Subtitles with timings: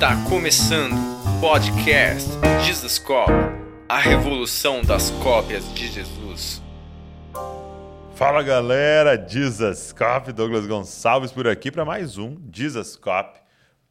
[0.00, 2.30] Está começando o podcast
[2.64, 3.30] Jesus Cop,
[3.86, 6.62] a revolução das cópias de Jesus.
[8.14, 13.38] Fala galera, Jesus Cop, Douglas Gonçalves por aqui para mais um Jesus Cop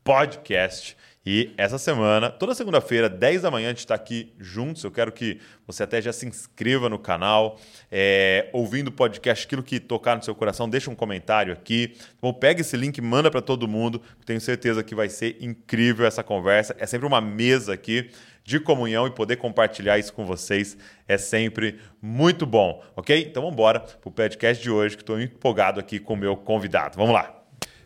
[0.04, 0.98] podcast.
[1.32, 4.84] E essa semana, toda segunda-feira, 10 da manhã, a gente está aqui juntos.
[4.84, 7.60] Eu quero que você até já se inscreva no canal,
[7.92, 11.96] é, ouvindo o podcast, aquilo que tocar no seu coração, deixa um comentário aqui.
[12.20, 14.02] Bom, pega esse link, manda para todo mundo.
[14.26, 16.76] Tenho certeza que vai ser incrível essa conversa.
[16.80, 18.10] É sempre uma mesa aqui
[18.44, 20.76] de comunhão e poder compartilhar isso com vocês
[21.08, 23.28] é sempre muito bom, ok?
[23.30, 26.36] Então vamos embora para o podcast de hoje, que estou empolgado aqui com o meu
[26.36, 26.98] convidado.
[26.98, 27.36] Vamos lá.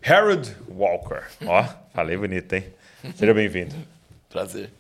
[0.02, 1.24] Harold Walker.
[1.46, 2.74] Ó, falei bonito, hein?
[3.16, 3.76] Seja bem-vindo.
[4.30, 4.72] Prazer.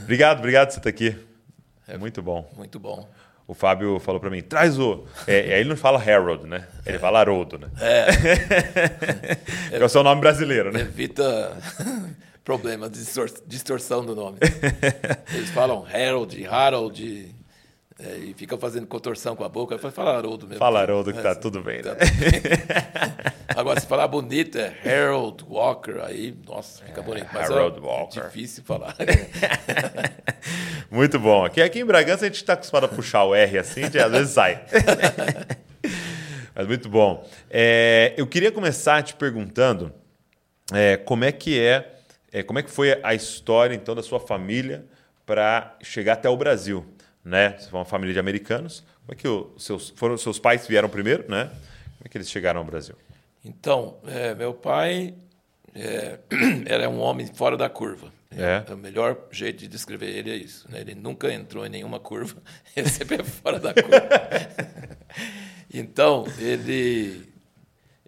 [0.00, 1.16] Obrigado, obrigado por você estar aqui.
[1.86, 2.50] É muito bom.
[2.56, 3.06] Muito bom.
[3.46, 5.04] O Fábio falou para mim, traz o.
[5.26, 6.66] É, ele não fala Harold, né?
[6.86, 7.68] Ele fala Haroldo, né?
[7.78, 9.76] É.
[9.76, 10.80] é o seu nome brasileiro, né?
[10.80, 11.54] Evita
[12.42, 12.98] problema de
[13.46, 14.38] distorção do nome.
[15.34, 17.34] Eles falam Harold, Harold,
[18.04, 19.78] é, e ficam fazendo contorção com a boca.
[19.78, 20.58] Fala Haroldo mesmo.
[20.58, 21.94] Fala Haroldo que tá é, tudo bem, né?
[21.94, 27.28] Tá Agora, se falar bonito, é Harold Walker, aí, nossa, fica bonito.
[27.32, 28.20] Mas Harold é Walker.
[28.22, 28.96] difícil falar.
[30.90, 31.44] Muito bom.
[31.44, 34.30] Aqui, aqui em Bragança a gente está acostumado a puxar o R assim, às vezes
[34.32, 34.64] sai.
[36.54, 37.26] Mas muito bom.
[37.50, 39.90] É, eu queria começar te perguntando
[40.70, 41.94] é, como é que é,
[42.30, 44.84] é, como é que foi a história então da sua família
[45.24, 46.86] para chegar até o Brasil
[47.24, 47.56] né?
[47.58, 48.84] Você é uma família de americanos.
[49.06, 51.44] Como é que os seus foram seus pais vieram primeiro, né?
[51.44, 52.96] Como é que eles chegaram ao Brasil?
[53.44, 55.14] Então, é, meu pai
[55.74, 56.18] é,
[56.66, 58.12] era um homem fora da curva.
[58.36, 58.72] É.
[58.72, 60.70] O melhor jeito de descrever ele é isso.
[60.70, 60.80] Né?
[60.80, 62.40] Ele nunca entrou em nenhuma curva.
[62.74, 64.08] Ele sempre é fora da curva.
[65.72, 67.30] então, ele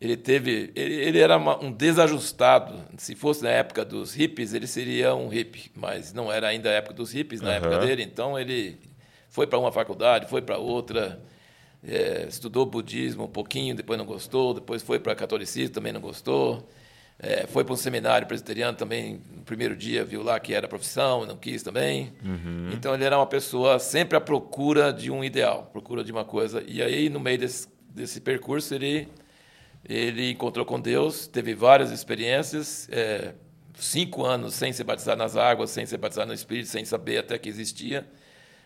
[0.01, 4.67] ele teve ele, ele era uma, um desajustado se fosse na época dos hippies ele
[4.67, 7.55] seria um hippie mas não era ainda a época dos hippies na uhum.
[7.55, 8.79] época dele então ele
[9.35, 11.21] foi para uma faculdade, foi para outra,
[11.83, 16.69] é, estudou budismo um pouquinho, depois não gostou, depois foi para catolicismo, também não gostou,
[17.19, 21.27] é, foi para um seminário presbiteriano também, no primeiro dia viu lá que era profissão,
[21.27, 22.13] não quis também.
[22.25, 22.71] Uhum.
[22.73, 26.63] Então ele era uma pessoa sempre à procura de um ideal, procura de uma coisa.
[26.65, 29.09] E aí, no meio desse, desse percurso, ele,
[29.85, 33.35] ele encontrou com Deus, teve várias experiências, é,
[33.75, 37.37] cinco anos sem ser batizado nas águas, sem ser batizado no Espírito, sem saber até
[37.37, 38.07] que existia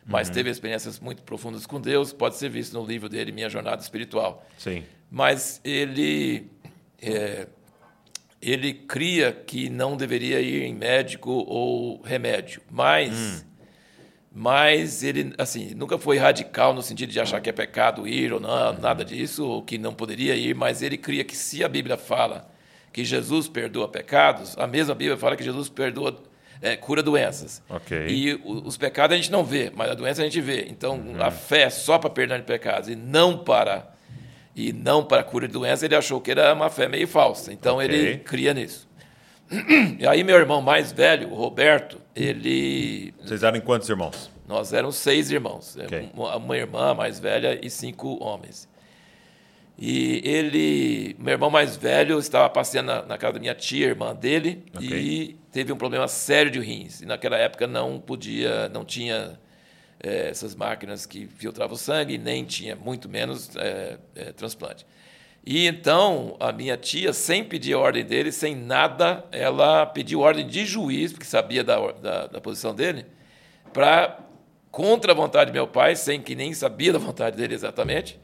[0.08, 0.34] mas uhum.
[0.34, 4.44] teve experiências muito profundas com Deus, pode ser visto no livro dele, Minha Jornada Espiritual.
[4.56, 4.82] Sim.
[5.10, 6.50] Mas ele,
[7.00, 7.46] é,
[8.41, 13.41] ele cria que não deveria ir em médico ou remédio, mas, hum.
[14.32, 18.40] mas ele assim nunca foi radical no sentido de achar que é pecado ir ou
[18.40, 18.80] não, uhum.
[18.80, 22.50] nada disso, ou que não poderia ir, mas ele cria que se a Bíblia fala
[22.94, 26.19] que Jesus perdoa pecados, a mesma Bíblia fala que Jesus perdoa
[26.60, 27.62] é, cura doenças.
[27.69, 28.06] Okay.
[28.08, 30.66] E os pecados a gente não vê, mas a doença a gente vê.
[30.69, 31.22] Então, uhum.
[31.22, 33.92] a fé é só para perdão de pecados e não para
[34.54, 37.52] e não para cura de doenças, ele achou que era uma fé meio falsa.
[37.52, 37.86] Então, okay.
[37.86, 38.88] ele cria nisso.
[39.98, 43.14] E aí, meu irmão mais velho, o Roberto, ele.
[43.22, 44.30] Vocês eram quantos irmãos?
[44.46, 45.76] Nós éramos seis irmãos.
[45.76, 46.10] Okay.
[46.14, 48.69] Uma irmã mais velha e cinco homens.
[49.78, 54.12] E ele, meu irmão mais velho, estava passeando na, na casa da minha tia, irmã
[54.12, 54.98] dele, okay.
[54.98, 57.00] e teve um problema sério de rins.
[57.00, 59.38] E naquela época não podia, não tinha
[60.02, 64.84] é, essas máquinas que filtravam o sangue, nem tinha, muito menos, é, é, transplante.
[65.46, 70.66] E então a minha tia, sem pedir ordem dele, sem nada, ela pediu ordem de
[70.66, 73.06] juiz, porque sabia da, da, da posição dele,
[73.72, 74.18] para,
[74.72, 78.18] contra a vontade do meu pai, sem que nem sabia da vontade dele exatamente,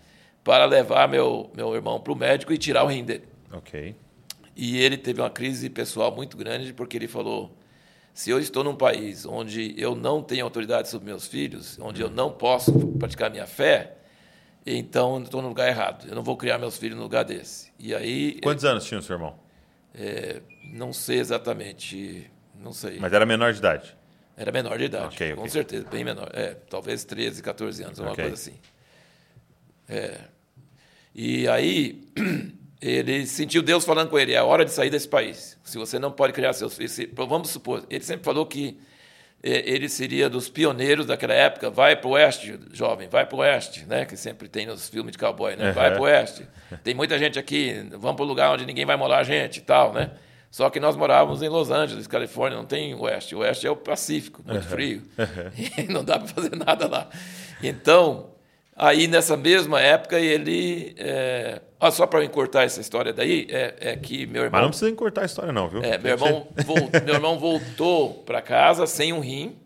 [0.45, 3.25] para levar meu, meu irmão para o médico e tirar o rim dele.
[3.51, 3.97] Ok.
[4.55, 7.57] E ele teve uma crise pessoal muito grande porque ele falou:
[8.13, 12.11] se eu estou num país onde eu não tenho autoridade sobre meus filhos, onde eu
[12.11, 13.97] não posso praticar minha fé,
[14.65, 16.07] então eu estou no lugar errado.
[16.07, 17.73] Eu não vou criar meus filhos no lugar desse.
[17.79, 18.39] E aí.
[18.43, 19.37] Quantos anos tinha o seu irmão?
[19.95, 22.99] É, não sei exatamente, não sei.
[23.01, 23.97] Mas era menor de idade.
[24.37, 25.51] Era menor de idade, okay, com okay.
[25.51, 26.29] certeza, bem menor.
[26.33, 28.15] É, talvez 13, 14 anos, okay.
[28.15, 28.55] coisa assim.
[29.89, 30.23] É,
[31.15, 32.09] e aí
[32.81, 35.59] ele sentiu Deus falando com ele: é hora de sair desse país.
[35.63, 38.79] Se você não pode criar seus filhos, vamos supor, ele sempre falou que
[39.43, 41.69] é, ele seria dos pioneiros daquela época.
[41.69, 44.07] Vai para o oeste, jovem, vai para o oeste, né?
[44.07, 45.71] Que sempre tem nos filmes de cowboy, né?
[45.71, 46.49] Vai para o oeste.
[46.83, 49.63] Tem muita gente aqui, vamos para o lugar onde ninguém vai morar a gente e
[49.63, 50.13] tal, né?
[50.51, 53.35] Só que nós morávamos em Los Angeles, Califórnia, não tem oeste.
[53.35, 55.03] O oeste é o Pacífico, muito frio.
[55.77, 57.09] E não dá para fazer nada lá.
[57.63, 58.34] Então,
[58.77, 60.95] Aí, nessa mesma época, ele.
[60.99, 61.61] É...
[61.79, 64.53] Ah, só para encurtar essa história daí, é, é, que meu irmão.
[64.53, 65.83] Mas não precisa encurtar a história, não, viu?
[65.83, 66.49] É, meu, irmão
[67.05, 69.57] meu irmão voltou para casa sem um rim.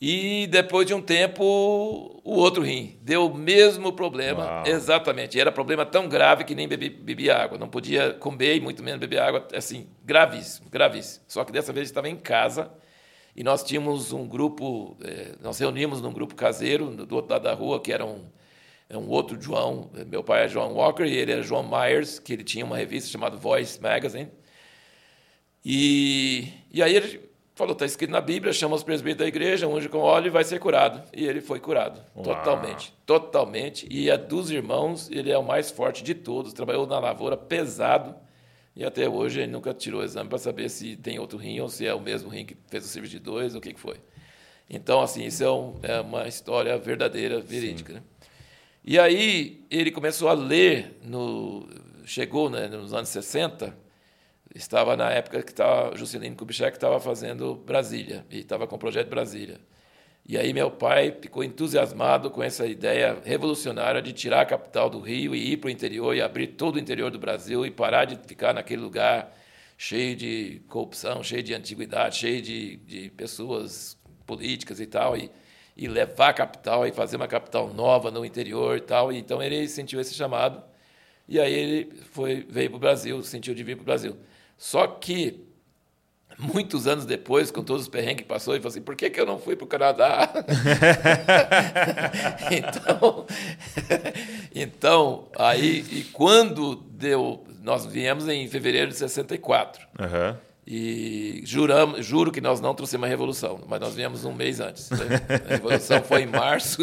[0.00, 4.44] E depois de um tempo, o outro rim deu o mesmo problema.
[4.44, 4.66] Uau.
[4.66, 5.36] Exatamente.
[5.36, 7.56] E era problema tão grave que nem bebi, bebia água.
[7.58, 9.46] Não podia comer e muito menos beber água.
[9.54, 11.24] Assim, gravíssimo, gravíssimo.
[11.28, 12.68] Só que dessa vez estava em casa
[13.34, 17.54] e nós tínhamos um grupo, eh, nós reunimos num grupo caseiro do outro lado da
[17.54, 18.26] rua, que era um,
[18.88, 19.90] é um outro João.
[20.06, 23.08] Meu pai é João Walker e ele era João Myers, que ele tinha uma revista
[23.08, 24.30] chamada Voice Magazine.
[25.64, 29.88] E, e aí ele falou, está escrito na Bíblia, chama os presbíteros da igreja, unge
[29.88, 31.02] com óleo e vai ser curado.
[31.14, 32.24] E ele foi curado, Uau.
[32.24, 33.86] totalmente, totalmente.
[33.90, 38.14] E a dos irmãos, ele é o mais forte de todos, trabalhou na lavoura pesado,
[38.74, 41.68] e até hoje ele nunca tirou o exame para saber se tem outro rim ou
[41.68, 43.80] se é o mesmo rim que fez o serviço de dois, ou o que, que
[43.80, 43.96] foi.
[44.68, 47.94] Então, assim, isso é, um, é uma história verdadeira, verídica.
[47.94, 48.02] Né?
[48.84, 51.68] E aí ele começou a ler, no,
[52.04, 53.76] chegou né, nos anos 60,
[54.54, 59.08] estava na época que estava Juscelino Kubitschek estava fazendo Brasília e estava com o projeto
[59.08, 59.60] Brasília.
[60.24, 65.00] E aí meu pai ficou entusiasmado com essa ideia revolucionária de tirar a capital do
[65.00, 68.04] Rio e ir para o interior e abrir todo o interior do Brasil e parar
[68.04, 69.36] de ficar naquele lugar
[69.76, 75.28] cheio de corrupção, cheio de antiguidade, cheio de, de pessoas políticas e tal, e,
[75.76, 79.12] e levar a capital e fazer uma capital nova no interior e tal.
[79.12, 80.62] E então ele sentiu esse chamado
[81.28, 84.16] e aí ele foi veio para o Brasil, sentiu de vir para o Brasil.
[84.56, 85.44] Só que,
[86.42, 89.20] muitos anos depois, com todos os perrengues que passou, ele falou assim: por que, que
[89.20, 90.30] eu não fui para o Canadá?
[92.50, 93.26] então,
[94.54, 97.44] então, aí, e quando deu.
[97.62, 99.86] Nós viemos em fevereiro de 64.
[100.00, 100.36] Uhum.
[100.66, 104.90] E juramos, juro que nós não trouxemos a revolução, mas nós viemos um mês antes.
[104.92, 106.82] A revolução foi em março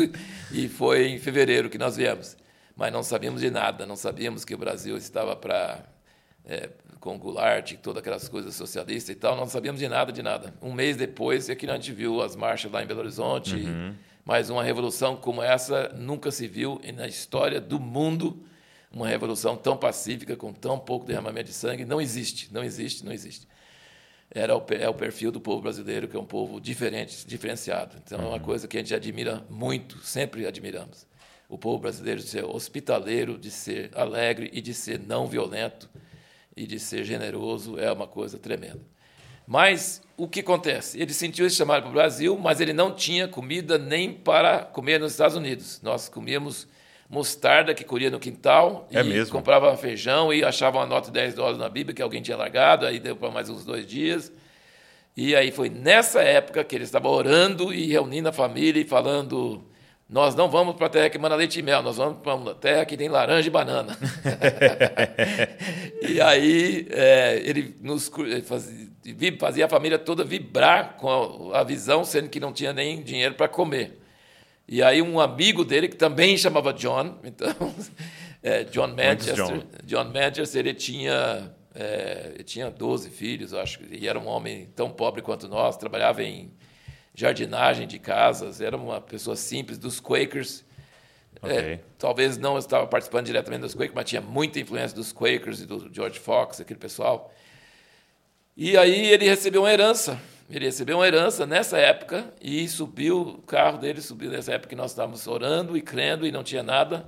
[0.52, 2.38] e foi em fevereiro que nós viemos.
[2.76, 5.84] Mas não sabíamos de nada, não sabíamos que o Brasil estava para
[6.46, 6.70] é,
[7.00, 10.54] com Goulart, todas aquelas coisas socialistas e tal, não sabíamos de nada, de nada.
[10.62, 13.96] Um mês depois é que a gente viu as marchas lá em Belo Horizonte, uhum.
[14.26, 18.44] mas uma revolução como essa nunca se viu na história do mundo,
[18.92, 23.14] uma revolução tão pacífica, com tão pouco derramamento de sangue, não existe, não existe, não
[23.14, 23.48] existe.
[24.32, 27.96] Era o, é o perfil do povo brasileiro, que é um povo diferente, diferenciado.
[28.04, 28.40] Então, é uma uhum.
[28.40, 31.08] coisa que a gente admira muito, sempre admiramos.
[31.48, 35.90] O povo brasileiro de ser hospitaleiro, de ser alegre e de ser não violento
[36.56, 38.82] e de ser generoso é uma coisa tremenda.
[39.48, 41.02] Mas o que acontece?
[41.02, 45.00] Ele sentiu esse chamado para o Brasil, mas ele não tinha comida nem para comer
[45.00, 45.82] nos Estados Unidos.
[45.82, 46.68] Nós comíamos
[47.10, 49.36] mostarda que colhia no quintal é e mesmo?
[49.36, 52.86] comprava feijão e achava uma nota de 10 dólares na Bíblia que alguém tinha largado,
[52.86, 54.32] aí deu para mais uns dois dias.
[55.18, 59.64] E aí foi nessa época que ele estava orando e reunindo a família e falando
[60.10, 62.56] nós não vamos para a terra que manda leite e mel, nós vamos para uma
[62.56, 63.96] terra que tem laranja e banana.
[66.10, 68.10] e aí é, ele nos
[69.40, 73.36] fazia, a família toda vibrar com a, a visão, sendo que não tinha nem dinheiro
[73.36, 74.02] para comer.
[74.68, 77.54] E aí um amigo dele, que também chamava John, então,
[78.42, 79.64] é, John Manchester, John.
[79.84, 80.06] John.
[80.06, 85.22] Manchester, ele tinha, é, ele tinha 12 filhos, acho, e era um homem tão pobre
[85.22, 86.52] quanto nós, trabalhava em
[87.20, 90.64] jardinagem de casas, era uma pessoa simples, dos Quakers.
[91.42, 91.58] Okay.
[91.58, 95.66] É, talvez não estava participando diretamente dos Quakers, mas tinha muita influência dos Quakers e
[95.66, 97.34] do George Fox, aquele pessoal.
[98.56, 100.20] E aí ele recebeu uma herança.
[100.50, 104.76] Ele recebeu uma herança nessa época e subiu, o carro dele subiu nessa época que
[104.76, 107.08] nós estávamos orando e crendo e não tinha nada.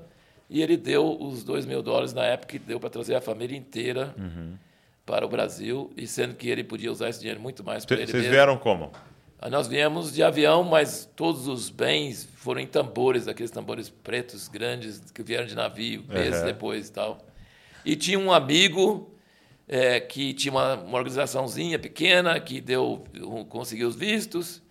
[0.49, 3.57] E ele deu os dois mil dólares na época que deu para trazer a família
[3.57, 4.55] inteira uhum.
[5.05, 8.11] para o Brasil, e sendo que ele podia usar esse dinheiro muito mais para ele
[8.11, 8.91] Vocês vieram como?
[9.49, 14.99] Nós viemos de avião, mas todos os bens foram em tambores, aqueles tambores pretos grandes
[15.11, 16.45] que vieram de navio, meses uhum.
[16.45, 17.25] depois e tal.
[17.83, 19.11] E tinha um amigo
[19.67, 23.03] é, que tinha uma, uma, organizaçãozinha pequena que deu,
[23.49, 24.61] conseguiu os vistos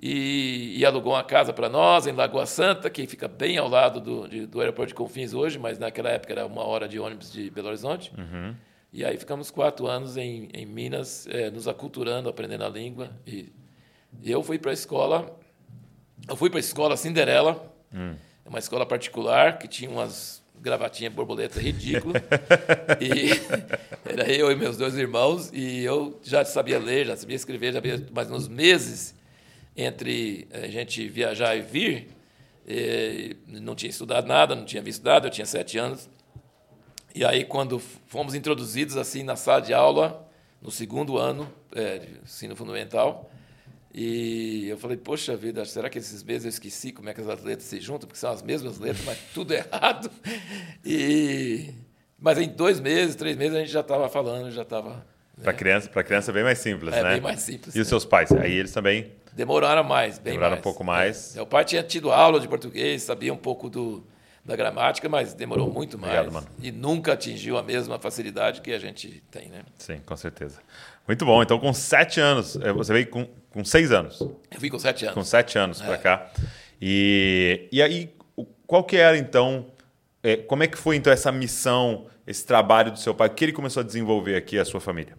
[0.00, 4.00] e, e alugou uma casa para nós em Lagoa Santa, que fica bem ao lado
[4.00, 7.30] do, de, do aeroporto de Confins hoje, mas naquela época era uma hora de ônibus
[7.30, 8.10] de Belo Horizonte.
[8.18, 8.56] Uhum.
[8.92, 13.52] E aí ficamos quatro anos em, em Minas, é, nos aculturando, aprendendo a língua e
[14.22, 15.38] eu fui para a escola,
[16.28, 18.14] eu fui para a escola Cinderela, hum.
[18.44, 22.22] uma escola particular que tinha umas gravatinhas borboleta ridículas.
[23.00, 23.30] e
[24.04, 27.78] era eu e meus dois irmãos, e eu já sabia ler, já sabia escrever, já
[27.78, 29.14] havia mais uns meses
[29.76, 32.08] entre a gente viajar e vir.
[32.66, 36.08] E não tinha estudado nada, não tinha visto nada, eu tinha sete anos.
[37.14, 40.28] E aí, quando fomos introduzidos assim na sala de aula,
[40.62, 43.29] no segundo ano é, de ensino fundamental,
[43.92, 47.26] E eu falei, poxa vida, será que esses meses eu esqueci como é que as
[47.26, 48.06] letras se juntam?
[48.06, 50.10] Porque são as mesmas letras, mas tudo errado.
[50.84, 51.74] E...
[52.18, 55.04] Mas em dois meses, três meses, a gente já estava falando, já estava...
[55.36, 55.42] Né?
[55.42, 57.12] Para criança, para criança é bem mais simples, é, né?
[57.12, 57.74] bem mais simples.
[57.74, 57.88] E os né?
[57.88, 58.30] seus pais?
[58.30, 59.10] Aí eles também...
[59.32, 60.60] Demoraram mais, bem Demoraram mais.
[60.60, 61.32] um pouco mais.
[61.32, 61.36] É.
[61.36, 64.04] Meu pai tinha tido aula de português, sabia um pouco do,
[64.44, 66.12] da gramática, mas demorou muito mais.
[66.12, 66.46] Obrigado, mano.
[66.62, 69.62] E nunca atingiu a mesma facilidade que a gente tem, né?
[69.78, 70.58] Sim, com certeza.
[71.10, 71.42] Muito bom.
[71.42, 74.20] Então, com sete anos, eh, você veio com, com seis anos.
[74.20, 75.14] Eu vim com sete anos.
[75.14, 75.84] Com sete anos É.
[75.84, 76.30] para cá.
[76.80, 78.14] E, e aí,
[78.64, 79.66] qual que era, então...
[80.22, 83.26] eh, como é que foi, então, essa missão, esse trabalho do seu pai?
[83.26, 85.16] O que ele começou a desenvolver aqui, a sua família?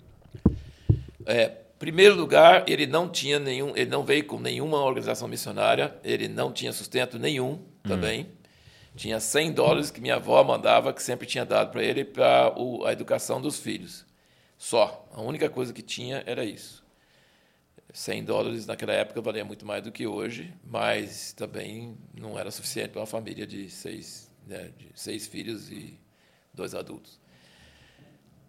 [1.25, 6.29] É, primeiro lugar, ele não tinha nenhum, ele não veio com nenhuma organização missionária, ele
[6.29, 8.27] não tinha sustento nenhum também.
[8.95, 12.53] Tinha 100 dólares que minha avó mandava, que sempre tinha dado para ele para
[12.85, 14.09] a educação dos filhos.
[14.61, 15.07] Só.
[15.11, 16.85] A única coisa que tinha era isso.
[17.91, 22.89] 100 dólares naquela época valia muito mais do que hoje, mas também não era suficiente
[22.89, 25.99] para uma família de seis, né, de seis filhos e
[26.53, 27.19] dois adultos.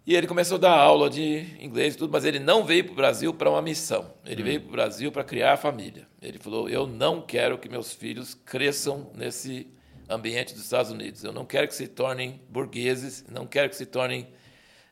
[0.05, 2.93] E ele começou a dar aula de inglês e tudo, mas ele não veio para
[2.93, 4.13] o Brasil para uma missão.
[4.23, 6.07] Ele veio para o Brasil para criar a família.
[6.21, 9.67] Ele falou: Eu não quero que meus filhos cresçam nesse
[10.07, 11.23] ambiente dos Estados Unidos.
[11.23, 14.27] Eu não quero que se tornem burgueses, não quero que se tornem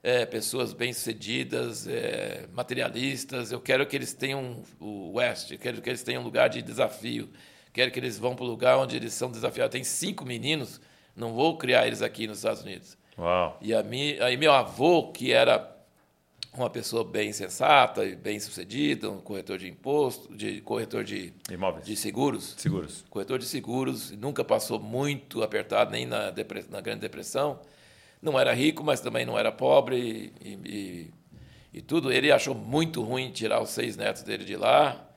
[0.03, 3.51] eh, pessoas bem-sucedidas, eh, materialistas.
[3.51, 6.61] Eu quero que eles tenham o West, eu quero que eles tenham um lugar de
[6.61, 7.29] desafio.
[7.73, 9.71] Quero que eles vão para o lugar onde eles são desafiados.
[9.71, 10.81] Tem cinco meninos,
[11.15, 12.97] não vou criar eles aqui nos Estados Unidos.
[13.17, 13.57] Uau.
[13.61, 15.69] E a mi, aí meu avô, que era
[16.53, 21.85] uma pessoa bem sensata e bem sucedida, um corretor de imposto, de corretor de, Imóveis.
[21.85, 23.05] de seguros, Seguros.
[23.09, 26.25] corretor de seguros, nunca passou muito apertado nem na,
[26.69, 27.59] na Grande Depressão.
[28.21, 31.11] Não era rico, mas também não era pobre e, e,
[31.73, 32.11] e tudo.
[32.11, 35.09] Ele achou muito ruim tirar os seis netos dele de lá,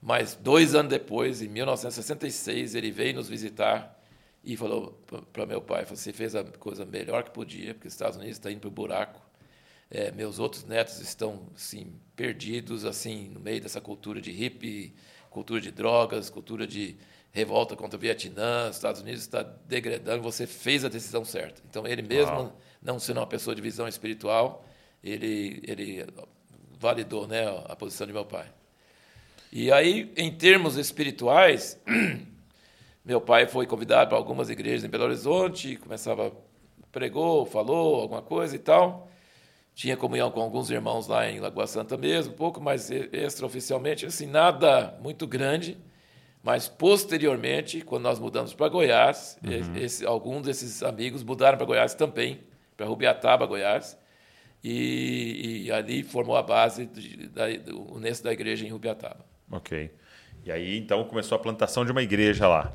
[0.00, 3.98] mas dois anos depois, em 1966, ele veio nos visitar
[4.42, 4.98] e falou
[5.32, 8.50] para meu pai: você fez a coisa melhor que podia, porque os Estados Unidos está
[8.50, 9.28] indo para o buraco.
[9.90, 14.94] É, meus outros netos estão assim perdidos assim no meio dessa cultura de hippie,
[15.30, 16.96] cultura de drogas, cultura de
[17.38, 18.68] revolta contra o Vietnã.
[18.68, 20.22] Os Estados Unidos está degradando.
[20.22, 21.62] Você fez a decisão certa.
[21.68, 22.58] Então ele mesmo, Uau.
[22.82, 24.64] não sendo uma pessoa de visão espiritual,
[25.02, 26.06] ele ele
[26.78, 28.46] validou né a posição de meu pai.
[29.50, 31.80] E aí, em termos espirituais,
[33.04, 36.32] meu pai foi convidado para algumas igrejas em Belo Horizonte, começava
[36.92, 39.08] pregou, falou alguma coisa e tal.
[39.74, 44.04] Tinha comunhão com alguns irmãos lá em Lagoa Santa mesmo, um pouco, mas e- extraoficialmente,
[44.04, 45.78] assim, nada muito grande.
[46.42, 49.38] Mas posteriormente, quando nós mudamos para Goiás,
[49.76, 52.40] esse, alguns desses amigos mudaram para Goiás também,
[52.76, 53.98] para Rubiataba, Goiás,
[54.62, 56.86] e, e ali formou a base
[57.32, 59.24] da, do Unesco da igreja em Rubiataba.
[59.50, 59.90] Ok.
[60.44, 62.72] E aí, então, começou a plantação de uma igreja lá.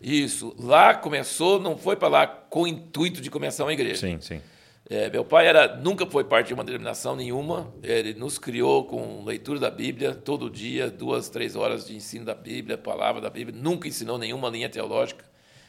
[0.00, 0.54] Isso.
[0.58, 4.00] Lá começou, não foi para lá com o intuito de começar uma igreja.
[4.00, 4.40] Sim, sim.
[4.88, 7.72] É, meu pai era, nunca foi parte de uma denominação nenhuma.
[7.82, 12.34] Ele nos criou com leitura da Bíblia todo dia, duas, três horas de ensino da
[12.34, 13.58] Bíblia, palavra da Bíblia.
[13.58, 15.24] Nunca ensinou nenhuma linha teológica,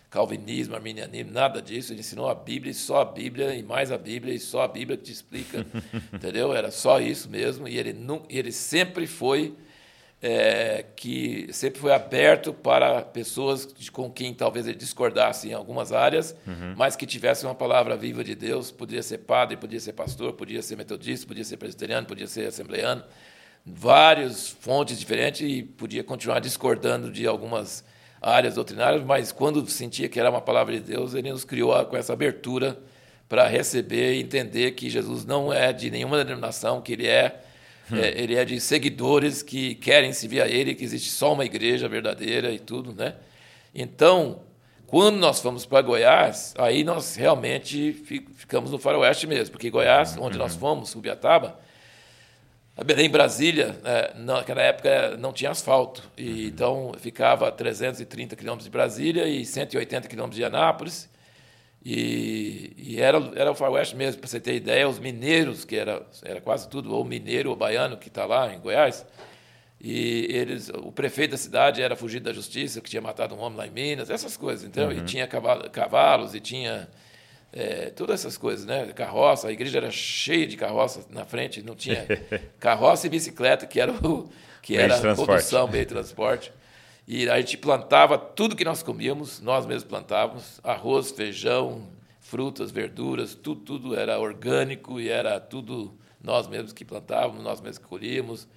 [0.10, 1.93] calvinismo, arminianismo, nada disso.
[1.93, 4.67] Ele ensinou a Bíblia e só a Bíblia e mais a Bíblia e só a
[4.67, 5.65] Bíblia que te explica,
[6.12, 6.53] entendeu?
[6.53, 7.69] Era só isso mesmo.
[7.69, 9.55] E ele, nu- e ele sempre foi
[10.27, 16.36] é, que sempre foi aberto para pessoas com quem talvez ele discordasse em algumas áreas,
[16.75, 18.72] mas que tivessem uma palavra viva de Deus.
[18.72, 23.03] Podia ser padre, podia ser pastor, podia ser metodista, podia ser presbiteriano, podia ser assembleano,
[23.63, 27.86] várias fontes diferentes e podia continuar discordando de algumas
[28.20, 31.96] áreas doutrinárias, mas quando sentia que era uma palavra de Deus, ele nos criou com
[31.96, 32.79] essa abertura
[33.29, 37.44] para receber e entender que Jesus não é de nenhuma denominação, que ele é
[37.91, 41.45] é, ele é de seguidores que querem se vir a ele, que existe só uma
[41.45, 43.15] igreja verdadeira e tudo, né?
[43.73, 44.41] Então,
[44.87, 50.15] quando nós fomos para Goiás, aí nós realmente fi- ficamos no faroeste mesmo, porque Goiás,
[50.17, 51.59] onde nós fomos, Subiataba,
[52.77, 58.65] a Belém, Brasília, eh, naquela época não tinha asfalto, e então ficava a 330 quilômetros
[58.65, 61.09] de Brasília e 180 quilômetros de Anápolis,
[61.85, 66.01] e, e era, era o faroeste mesmo, para você ter ideia, os mineiros, que era,
[66.23, 69.05] era quase tudo, ou mineiro ou baiano que está lá em Goiás,
[69.79, 73.57] e eles, o prefeito da cidade era fugido da justiça, que tinha matado um homem
[73.57, 76.89] lá em Minas, essas coisas, então, e tinha cavalo- cavalos, e tinha
[77.53, 78.91] é, todas essas coisas, né?
[78.93, 82.05] Carroça, a igreja era cheia de carroça na frente, não tinha
[82.59, 84.27] carroça e bicicleta, que era o
[84.61, 86.51] que Meio era a condução, meio de transporte.
[87.07, 91.88] E a gente plantava tudo que nós comíamos, nós mesmos plantávamos, arroz, feijão,
[92.19, 97.77] frutas, verduras, tudo, tudo era orgânico e era tudo nós mesmos que plantávamos, nós mesmos
[97.77, 98.47] que colhíamos.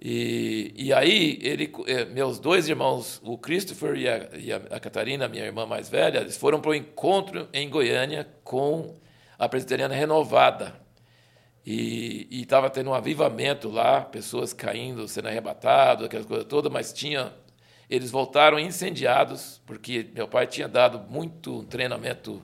[0.00, 5.28] E, e aí, ele, eh, meus dois irmãos, o Christopher e a, e a Catarina,
[5.28, 8.96] minha irmã mais velha, eles foram para o encontro em Goiânia com
[9.38, 10.74] a presbiteriana renovada.
[11.66, 17.32] E estava tendo um avivamento lá, pessoas caindo, sendo arrebatadas, aquelas coisas todas, mas tinha.
[17.88, 22.42] Eles voltaram incendiados, porque meu pai tinha dado muito treinamento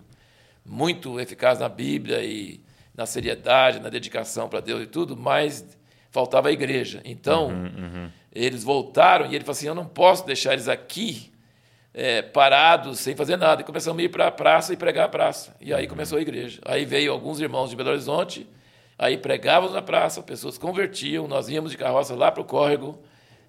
[0.65, 2.61] muito eficaz na Bíblia e
[2.95, 5.67] na seriedade, na dedicação para Deus e tudo, mas
[6.11, 7.01] faltava a igreja.
[7.05, 8.11] Então, uhum, uhum.
[8.33, 11.33] eles voltaram e ele falou assim: Eu não posso deixar eles aqui
[11.95, 13.63] é, parados, sem fazer nada.
[13.63, 15.57] E começamos a ir para a praça e pregar a praça.
[15.61, 15.91] E aí uhum.
[15.91, 16.61] começou a igreja.
[16.65, 18.47] Aí veio alguns irmãos de Belo Horizonte,
[18.99, 23.03] aí pregávamos na praça, pessoas convertiam, nós íamos de carroça lá para o córrego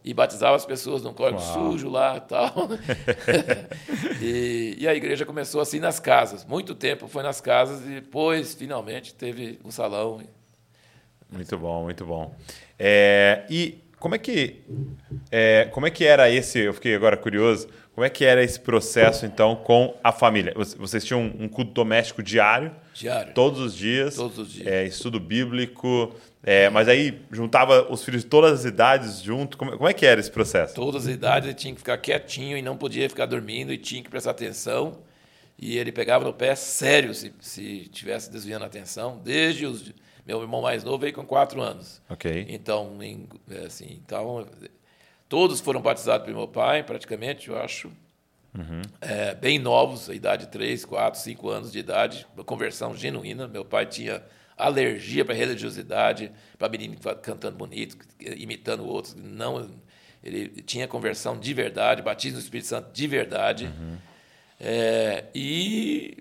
[0.04, 2.54] e batizava as pessoas num córrego sujo lá e tal.
[4.22, 6.44] e, e, a igreja começou assim nas casas.
[6.46, 10.22] Muito tempo foi nas casas e depois, finalmente, teve um salão.
[11.32, 12.36] Muito bom, muito bom.
[12.78, 14.62] É, e como é que
[15.30, 16.60] é, como é que era esse?
[16.60, 17.68] Eu fiquei agora curioso.
[17.94, 20.54] Como é que era esse processo então com a família?
[20.56, 22.72] Vocês tinham um culto doméstico diário?
[22.94, 23.34] Diário.
[23.34, 24.16] Todos os dias.
[24.16, 24.66] Todos os dias.
[24.66, 26.16] É, estudo bíblico.
[26.44, 29.58] É, mas aí juntava os filhos de todas as idades junto.
[29.58, 30.74] Como, como, é que era esse processo?
[30.74, 34.02] Todas as idades ele tinha que ficar quietinho e não podia ficar dormindo e tinha
[34.02, 35.00] que prestar atenção.
[35.58, 39.22] E ele pegava no pé sério se, se tivesse desviando a atenção.
[39.24, 39.94] Desde os
[40.26, 42.02] meu irmão mais novo veio com quatro anos.
[42.10, 42.46] Ok.
[42.50, 44.48] Então, em, é, assim, então
[45.28, 47.92] todos foram batizados pelo meu pai, praticamente, eu acho.
[48.54, 48.82] Uhum.
[49.00, 53.48] É, bem novos, a idade de 3, 4, 5 anos de idade, uma conversão genuína.
[53.48, 54.22] Meu pai tinha
[54.66, 57.98] alergia para religiosidade, para menino cantando bonito,
[58.38, 59.16] imitando outros.
[59.16, 59.70] Não,
[60.24, 63.66] ele tinha conversão de verdade, batismo do Espírito Santo de verdade.
[63.66, 63.98] Uhum.
[64.60, 66.18] É, e,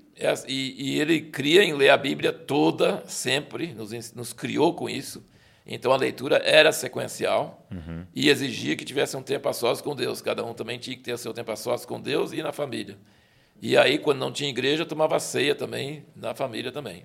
[0.49, 5.23] e, e, ele cria em ler a Bíblia toda, sempre, nos, nos criou com isso.
[5.67, 8.07] Então a leitura era sequencial uhum.
[8.15, 10.23] e exigia que tivesse um tempo a sós com Deus.
[10.23, 12.97] Cada um também tinha que ter seu tempo a sós com Deus e na família.
[13.63, 17.05] E aí, quando não tinha igreja, tomava ceia também, na família também.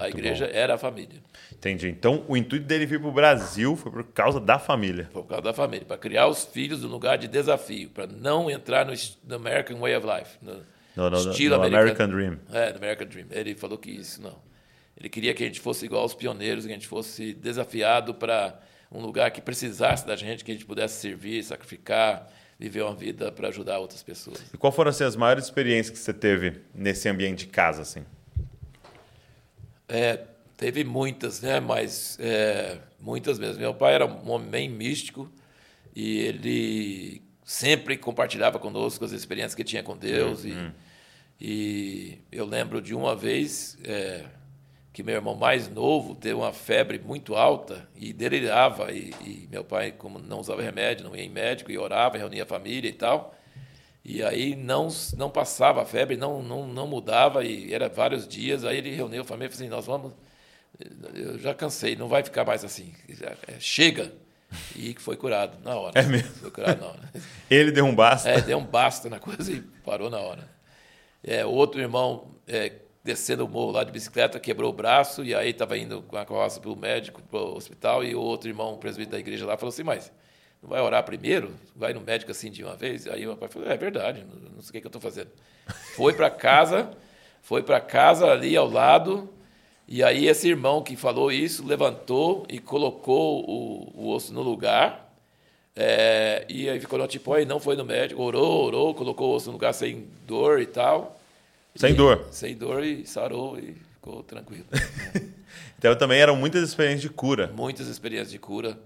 [0.00, 0.52] A Muito igreja bom.
[0.54, 1.20] era a família.
[1.52, 1.88] Entendi.
[1.88, 5.10] Então, o intuito dele vir para o Brasil foi por causa da família.
[5.12, 8.86] Por causa da família, para criar os filhos no lugar de desafio, para não entrar
[8.86, 10.64] no, no, American Way of Life, no,
[10.96, 12.38] no, no estilo no American Dream.
[12.50, 13.26] É, no American Dream.
[13.30, 14.38] Ele falou que isso não.
[14.96, 18.58] Ele queria que a gente fosse igual aos pioneiros, que a gente fosse desafiado para
[18.90, 22.26] um lugar que precisasse da gente, que a gente pudesse servir, sacrificar,
[22.58, 24.42] viver uma vida para ajudar outras pessoas.
[24.52, 28.04] E qual foram assim, as maiores experiências que você teve nesse ambiente de casa, assim?
[29.90, 30.20] É,
[30.56, 31.58] teve muitas, né?
[31.60, 33.60] Mas é, muitas mesmo.
[33.60, 35.30] Meu pai era um homem místico
[35.94, 40.44] e ele sempre compartilhava conosco as experiências que tinha com Deus.
[40.44, 40.70] Uhum.
[41.40, 44.24] E, e, eu lembro de uma vez é,
[44.92, 48.92] que meu irmão mais novo teve uma febre muito alta e delirava.
[48.92, 52.44] E, e, meu pai, como não usava remédio, não ia em médico, e orava, reunia
[52.44, 53.34] a família e tal.
[54.04, 58.64] E aí não, não passava a febre, não, não, não mudava, e era vários dias.
[58.64, 60.12] Aí ele reuniu a família e falou assim: Nós vamos.
[61.14, 62.94] Eu já cansei, não vai ficar mais assim.
[63.46, 64.12] É, chega.
[64.74, 66.00] E foi curado na hora.
[66.00, 66.30] É mesmo?
[66.36, 67.12] Foi curado na hora.
[67.48, 68.30] ele deu um basta?
[68.30, 70.48] É, deu um basta na coisa e parou na hora.
[71.22, 72.72] É, outro irmão, é,
[73.04, 76.24] descendo o morro lá de bicicleta, quebrou o braço, e aí estava indo com a
[76.24, 79.46] carroça para o médico, para o hospital, e o outro irmão, o presbítero da igreja
[79.46, 80.10] lá, falou assim: Mas
[80.62, 81.52] não vai orar primeiro?
[81.74, 83.06] Vai no médico assim de uma vez?
[83.06, 85.30] Aí o pai falou, é verdade, não sei o que, eu estou fazendo.
[85.94, 86.90] Foi para casa,
[87.42, 89.28] foi para casa ali ao lado,
[89.88, 95.10] e aí esse irmão que falou isso levantou e colocou o, o osso no lugar,
[95.74, 99.34] é, e aí ficou no tipo, aí não foi no médico, orou, orou, colocou o
[99.34, 101.18] osso no lugar sem dor e tal.
[101.74, 102.26] Sem e, dor?
[102.30, 104.66] Sem dor e sarou e ficou tranquilo.
[105.78, 107.50] então também eram muitas experiências de cura.
[107.54, 108.78] Muitas experiências de cura.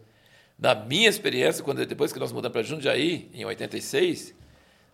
[0.59, 4.35] Na minha experiência, quando depois que nós mudamos para Jundiaí, em 86,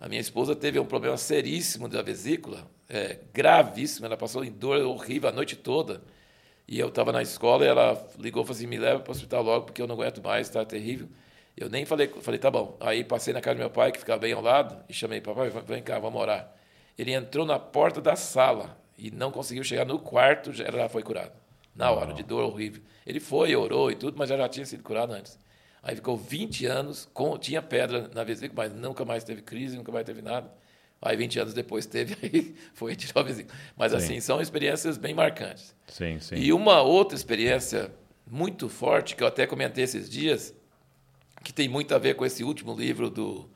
[0.01, 4.07] a minha esposa teve um problema seríssimo da vesícula, é, gravíssimo.
[4.07, 6.03] Ela passou em dor horrível a noite toda.
[6.67, 9.15] E eu estava na escola e ela ligou e falou assim: me leva para o
[9.15, 11.09] hospital logo, porque eu não aguento mais, está terrível.
[11.57, 12.77] Eu nem falei, falei, tá bom.
[12.81, 15.51] Aí passei na casa do meu pai, que ficava bem ao lado, e chamei, papai,
[15.67, 16.51] vem cá, vamos orar.
[16.97, 21.33] Ele entrou na porta da sala e não conseguiu chegar no quarto, já foi curado.
[21.75, 22.83] Na hora, de dor horrível.
[23.07, 25.39] Ele foi, orou e tudo, mas já, já tinha sido curado antes.
[25.83, 29.91] Aí ficou 20 anos, com, tinha pedra na vesícula, mas nunca mais teve crise, nunca
[29.91, 30.53] mais teve nada.
[31.01, 33.57] Aí 20 anos depois teve, aí foi tirar a vesícula.
[33.77, 33.99] Mas sim.
[33.99, 35.75] assim, são experiências bem marcantes.
[35.87, 36.35] Sim, sim.
[36.35, 37.91] E uma outra experiência
[38.27, 40.55] muito forte, que eu até comentei esses dias,
[41.43, 43.49] que tem muito a ver com esse último livro do,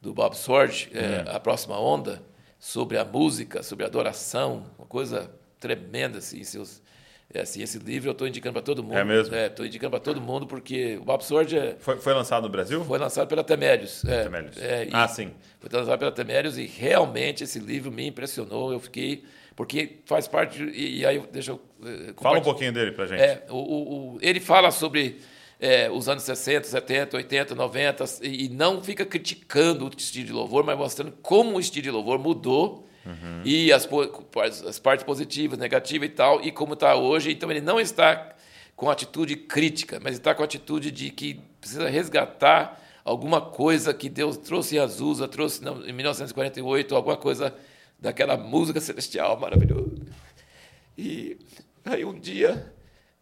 [0.00, 1.34] do Bob Sword, é, hum.
[1.34, 2.22] A Próxima Onda,
[2.58, 6.82] sobre a música, sobre a adoração, uma coisa tremenda, assim, seus
[7.32, 8.96] É assim, esse livro eu estou indicando para todo mundo.
[8.96, 9.34] É mesmo?
[9.34, 12.84] Estou indicando para todo mundo porque o Bob Sword é, Foi, foi lançado no Brasil?
[12.84, 14.04] foi lançado pela Temérios.
[14.04, 14.28] É,
[14.60, 15.32] é, Ah, sim.
[15.58, 18.72] Foi lançado pela Temérios e realmente esse livro me impressionou.
[18.72, 19.24] Eu fiquei
[19.56, 23.20] porque faz parte e, e aí deixa eu eh, Fala um pouquinho dele pra gente.
[23.20, 25.20] É, o, o- o- ele fala sobre
[25.60, 30.32] é, os anos 60, 70, 80, 90 e e não fica criticando o estilo de
[30.32, 32.86] louvor, mas mostrando como o estilo de louvor mudou
[33.44, 33.88] e as,
[34.66, 37.32] as partes positivas, negativas e tal, e como está hoje.
[37.32, 38.34] Então ele não está
[38.74, 44.36] com atitude crítica, mas está com atitude de que precisa resgatar alguma coisa que Deus
[44.36, 47.54] trouxe em Azusa, trouxe em 1948, alguma coisa
[48.00, 49.94] daquela música celestial maravilhosa.
[50.96, 51.38] E
[51.84, 52.72] aí um dia,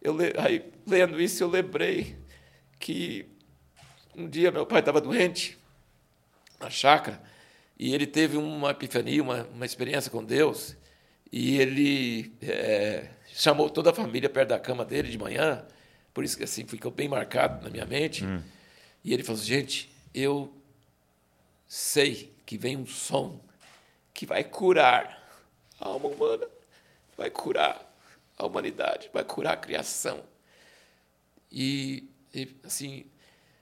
[0.01, 2.15] eu aí, lendo isso, eu lembrei
[2.79, 3.25] que
[4.15, 5.57] um dia meu pai estava doente
[6.59, 7.32] na chácara
[7.77, 10.75] e ele teve uma epifania, uma, uma experiência com Deus
[11.31, 15.65] e ele eh, chamou toda a família perto da cama dele de manhã,
[16.13, 18.23] por isso que assim ficou bem marcado na minha mente.
[19.03, 20.53] E ele falou assim, gente, eu
[21.67, 23.39] sei que vem um som
[24.13, 25.27] que vai curar
[25.81, 26.47] a alma humana,
[27.17, 27.81] vai curar
[28.37, 30.23] a humanidade, vai curar a criação.
[31.51, 33.05] E, e, assim,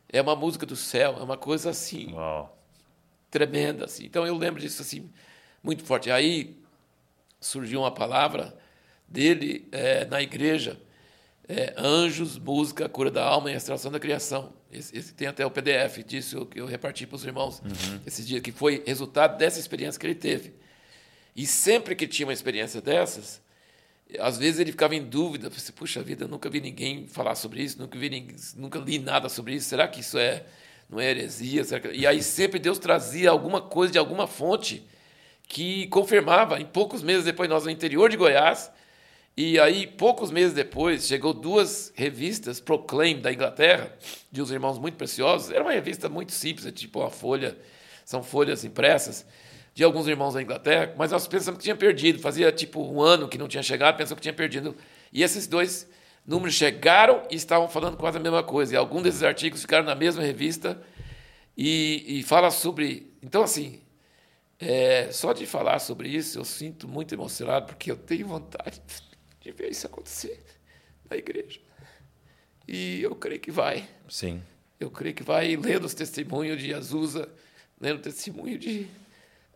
[0.10, 2.61] é uma música do céu, é uma coisa assim Uau.
[3.32, 4.06] Tremenda assim.
[4.06, 5.10] Então eu lembro disso assim
[5.64, 6.12] muito forte.
[6.12, 6.58] Aí
[7.40, 8.56] surgiu uma palavra
[9.08, 10.80] dele eh, na igreja,
[11.48, 14.54] eh, anjos, música, cura da alma e restauração da criação.
[14.72, 17.62] Esse, esse tem até o PDF disso que eu reparti para os irmãos
[18.06, 20.54] esse dia que foi resultado dessa experiência que ele teve.
[21.36, 23.42] E sempre que tinha uma experiência dessas,
[24.20, 27.64] às vezes ele ficava em dúvida, assim, puxa vida, eu nunca vi ninguém falar sobre
[27.64, 29.70] isso, nunca vi ninguém, nunca li nada sobre isso.
[29.70, 30.46] Será que isso é
[30.92, 31.64] não é heresia?
[31.80, 34.86] Que- E aí sempre Deus trazia alguma coisa de alguma fonte
[35.48, 36.60] que confirmava.
[36.60, 38.70] Em poucos meses depois nós no interior de Goiás,
[39.36, 43.96] e aí poucos meses depois chegou duas revistas Proclaim da Inglaterra,
[44.32, 45.50] de uns irmãos muito preciosos.
[45.50, 47.58] Era uma revista muito simples, é tipo uma folha,
[48.04, 49.26] são folhas impressas
[49.74, 52.20] de alguns irmãos da Inglaterra, mas nós pensamos que tinha perdido.
[52.20, 54.76] Fazia tipo um ano que não tinha chegado, pensamos que tinha perdido.
[55.14, 55.88] E esses dois
[56.26, 58.74] números chegaram e estavam falando quase a mesma coisa.
[58.74, 60.82] E alguns desses artigos ficaram na mesma revista
[61.58, 63.12] e, e fala sobre.
[63.22, 63.82] Então, assim,
[64.60, 68.82] é, só de falar sobre isso eu sinto muito emocionado, porque eu tenho vontade
[69.40, 70.44] de ver isso acontecer
[71.10, 71.60] na igreja.
[72.68, 73.88] E eu creio que vai.
[74.08, 74.42] Sim.
[74.80, 77.28] Eu creio que vai lendo os testemunhos de Azusa,
[77.80, 78.88] lendo o testemunho de,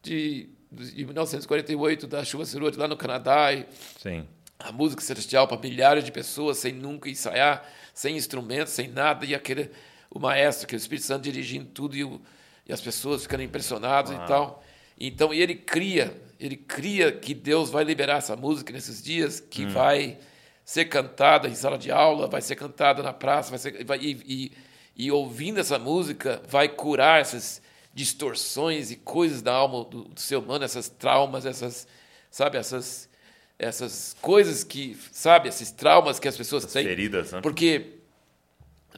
[0.01, 3.65] de, de 1948, da chuva Cerote lá no Canadá, e
[3.99, 4.28] Sim.
[4.60, 9.36] A música celestial para milhares de pessoas, sem nunca ensaiar, sem instrumentos, sem nada, e
[9.36, 9.70] aquele,
[10.10, 12.22] o maestro, que é o Espírito Santo dirigindo tudo, e, o,
[12.68, 14.63] e as pessoas ficando impressionadas e tal.
[15.00, 19.65] Então, e ele cria, ele cria que Deus vai liberar essa música nesses dias, que
[19.65, 20.18] vai
[20.63, 24.12] ser cantada em sala de aula, vai ser cantada na praça, vai ser, vai, e,
[24.26, 24.52] e,
[24.96, 27.62] e ouvindo essa música, vai curar essas
[27.94, 31.88] distorções e coisas da alma do, do ser humano, essas traumas, essas,
[32.32, 33.08] sabe, essas,
[33.58, 36.86] essas coisas que, sabe, esses traumas que as pessoas têm.
[36.86, 37.41] feridas, né?
[37.41, 37.94] Porque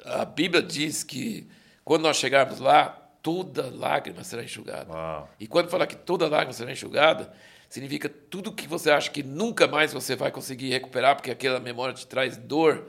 [0.03, 1.47] a Bíblia diz que
[1.83, 2.89] quando nós chegarmos lá,
[3.21, 4.91] toda lágrima será enxugada.
[4.91, 5.29] Uau.
[5.39, 7.31] E quando fala que toda lágrima será enxugada,
[7.69, 11.93] significa tudo que você acha que nunca mais você vai conseguir recuperar, porque aquela memória
[11.93, 12.87] te traz dor,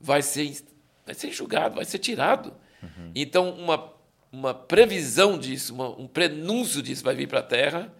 [0.00, 0.56] vai ser,
[1.04, 2.54] vai ser enxugado, vai ser tirado.
[3.14, 3.92] Então, uma,
[4.30, 7.92] uma previsão disso, uma, um prenúncio disso vai vir para a Terra,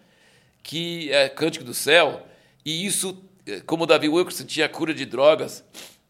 [0.62, 2.26] que é Cântico do Céu,
[2.64, 5.64] e isso, eh, como o Davi Wilkerson tinha a cura de drogas,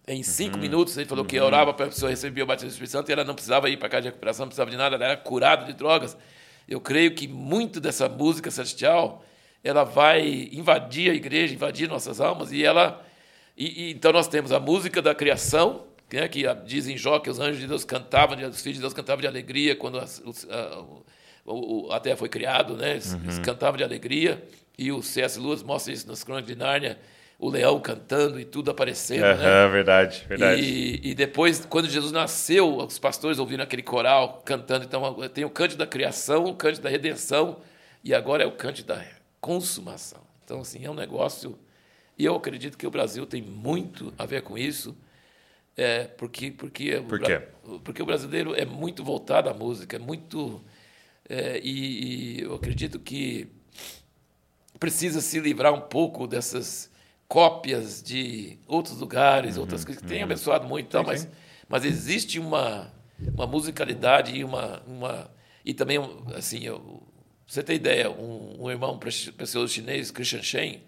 [0.06, 2.92] em cinco minutos, ele falou que orava para a pessoa receber o batismo do Espírito
[2.92, 5.04] Santo e ela não precisava ir para casa de recuperação, não precisava de nada, ela
[5.04, 6.16] era curada de drogas.
[6.66, 9.22] Eu creio que muito dessa música celestial,
[9.62, 13.04] ela vai invadir a igreja, invadir nossas almas, e ela...
[13.56, 17.18] E, e então nós temos a música da criação, né, que a- diz em Jó
[17.18, 20.04] que os anjos de Deus cantavam, os filhos de Deus cantavam de alegria quando a,
[21.44, 22.92] o, o- a terra foi criado, né?
[22.92, 24.42] Eles, eles cantavam de alegria,
[24.78, 25.38] e o C.S.
[25.40, 26.98] Lewis mostra isso nas Crônicas de Nárnia,
[27.38, 29.46] o leão cantando e tudo aparecendo, né?
[29.46, 30.62] Aham, verdade, verdade.
[30.62, 34.84] E, e depois, quando Jesus nasceu, os pastores ouviram aquele coral cantando.
[34.84, 37.58] Então, tem o cântico da criação, o cântico da redenção,
[38.02, 39.04] e agora é o cântico da
[39.40, 40.20] consumação.
[40.44, 41.58] Então, assim, é um negócio.
[42.16, 44.96] E eu acredito que o Brasil tem muito a ver com isso,
[45.76, 47.40] é, porque, porque, o Por quê?
[47.84, 50.60] porque o brasileiro é muito voltado à música, é muito.
[51.28, 53.48] é, e, e eu acredito que
[54.78, 56.90] precisa se livrar um pouco dessas
[57.26, 61.28] cópias de outros lugares, outras coisas que têm abençoado muito, e tal, mas,
[61.68, 62.92] mas existe uma,
[63.34, 65.30] uma musicalidade e uma, uma
[65.64, 65.98] e também
[66.34, 67.02] assim, eu,
[67.46, 70.82] você ter ideia, um, um irmão pre- precioso chinês, Christian Shen,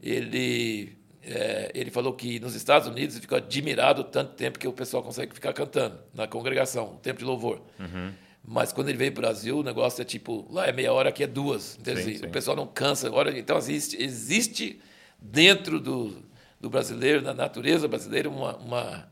[0.00, 4.72] ele é, ele falou que nos Estados Unidos ele ficou admirado tanto tempo que o
[4.72, 7.60] pessoal consegue ficar cantando na congregação, o tempo de louvor.
[7.78, 8.12] Uhum.
[8.44, 11.10] Mas quando ele veio para o Brasil, o negócio é tipo, lá é meia hora,
[11.10, 11.78] aqui é duas.
[11.82, 12.26] Sim, assim, sim.
[12.26, 13.10] O pessoal não cansa.
[13.36, 14.80] Então, existe, existe
[15.20, 16.22] dentro do,
[16.60, 19.08] do brasileiro, da natureza brasileira, uma, uma,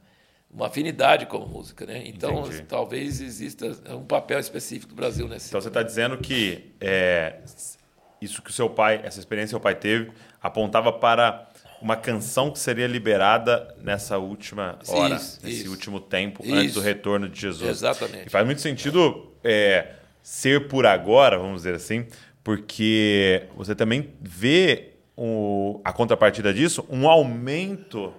[0.51, 1.87] uma afinidade com a música.
[1.87, 2.03] Né?
[2.07, 2.63] Então, Entendi.
[2.63, 5.49] talvez exista um papel específico do Brasil nesse.
[5.49, 7.41] Então, você está dizendo que é,
[8.21, 10.11] isso que o seu pai, essa experiência que o seu pai teve,
[10.43, 11.50] apontava para
[11.81, 15.71] uma canção que seria liberada nessa última hora, isso, nesse isso.
[15.71, 16.55] último tempo, isso.
[16.55, 17.71] antes do retorno de Jesus.
[17.71, 18.27] Exatamente.
[18.27, 22.07] E faz muito sentido é, ser por agora, vamos dizer assim,
[22.45, 28.13] porque você também vê o, a contrapartida disso, um aumento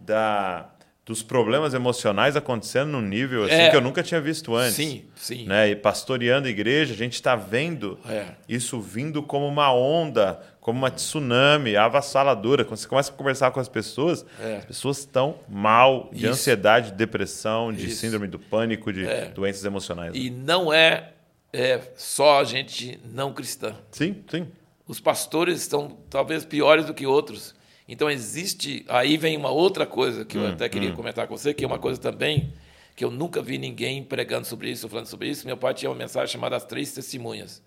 [0.00, 0.70] da,
[1.04, 4.74] dos problemas emocionais acontecendo num nível assim é, que eu nunca tinha visto antes.
[4.74, 5.46] Sim, sim.
[5.46, 5.70] Né?
[5.70, 8.24] E pastoreando a igreja, a gente está vendo é.
[8.48, 12.64] isso vindo como uma onda, como uma tsunami avassaladora.
[12.64, 14.56] Quando você começa a conversar com as pessoas, é.
[14.56, 16.32] as pessoas estão mal de isso.
[16.32, 18.00] ansiedade, de depressão, de isso.
[18.00, 19.26] síndrome do pânico, de é.
[19.26, 20.10] doenças emocionais.
[20.16, 21.12] E não é,
[21.52, 23.76] é só a gente não cristã.
[23.92, 24.48] Sim, sim.
[24.88, 27.54] Os pastores estão talvez piores do que outros
[27.88, 28.84] então existe.
[28.88, 30.96] Aí vem uma outra coisa que eu hum, até queria hum.
[30.96, 32.52] comentar com você, que é uma coisa também
[32.96, 35.46] que eu nunca vi ninguém pregando sobre isso, falando sobre isso.
[35.46, 37.62] Meu pai tinha uma mensagem chamada As Três Testemunhas,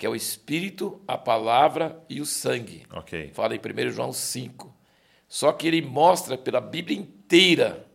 [0.00, 2.86] que é o Espírito, a Palavra e o Sangue.
[2.90, 3.28] Okay.
[3.34, 4.74] Fala em 1 João 5.
[5.28, 7.86] Só que ele mostra pela Bíblia inteira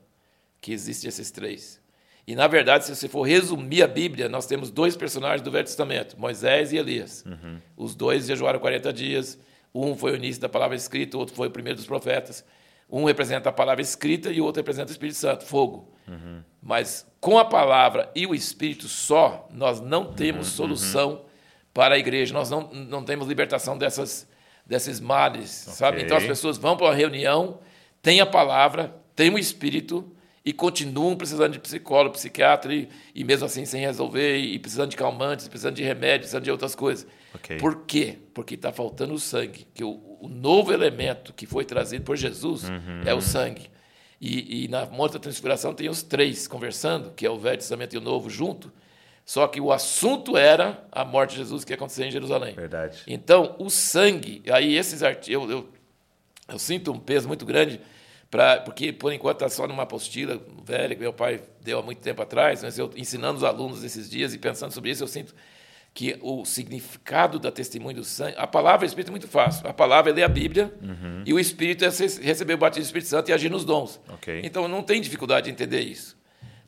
[0.61, 1.81] que existem esses três.
[2.27, 5.65] E, na verdade, se você for resumir a Bíblia, nós temos dois personagens do Velho
[5.65, 7.25] Testamento, Moisés e Elias.
[7.25, 7.57] Uhum.
[7.75, 9.39] Os dois jejuaram 40 dias,
[9.73, 12.45] um foi o início da palavra escrita, o outro foi o primeiro dos profetas.
[12.87, 15.91] Um representa a palavra escrita e o outro representa o Espírito Santo, fogo.
[16.07, 16.43] Uhum.
[16.61, 20.55] Mas com a palavra e o Espírito só, nós não temos uhum.
[20.55, 21.24] solução uhum.
[21.75, 22.33] Para a igreja.
[22.33, 24.25] Nós não, não temos libertação dessas,
[24.65, 25.73] desses males, okay.
[25.73, 26.01] sabe?
[26.01, 27.59] Então as pessoas vão para uma reunião,
[28.01, 30.09] têm a palavra, têm o Espírito
[30.43, 34.95] e continuam precisando de psicólogo, psiquiatra e, e mesmo assim sem resolver e precisando de
[34.95, 37.05] calmantes, precisando de remédios, precisando de outras coisas.
[37.35, 37.57] Okay.
[37.57, 38.19] Por quê?
[38.33, 39.67] Porque está faltando o sangue.
[39.73, 43.01] Que o, o, novo elemento que foi trazido por Jesus uhum.
[43.05, 43.69] é o sangue.
[44.21, 47.93] E, e na Monte da Transfiguração tem os três conversando, que é o Velho Testamento
[47.95, 48.71] e o Novo junto.
[49.25, 52.53] Só que o assunto era a morte de Jesus que ia acontecer em Jerusalém.
[52.53, 53.01] Verdade.
[53.07, 55.69] Então, o sangue, aí esses artigos, eu, eu,
[56.47, 57.81] eu sinto um peso muito grande,
[58.29, 62.01] pra, porque por enquanto está só numa apostila velha que meu pai deu há muito
[62.01, 65.33] tempo atrás, mas eu ensinando os alunos esses dias e pensando sobre isso, eu sinto
[65.91, 68.35] que o significado da testemunho do sangue.
[68.37, 69.67] A palavra e o Espírito é muito fácil.
[69.67, 71.23] A palavra é ler a Bíblia uhum.
[71.25, 73.99] e o Espírito é receber o batismo do Espírito Santo e agir nos dons.
[74.15, 74.41] Okay.
[74.43, 76.14] Então não tem dificuldade de entender isso.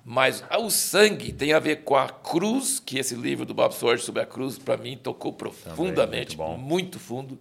[0.09, 4.01] Mas o sangue tem a ver com a cruz, que esse livro do Bob Sorge
[4.05, 7.37] sobre a cruz, para mim, tocou profundamente, muito, muito fundo.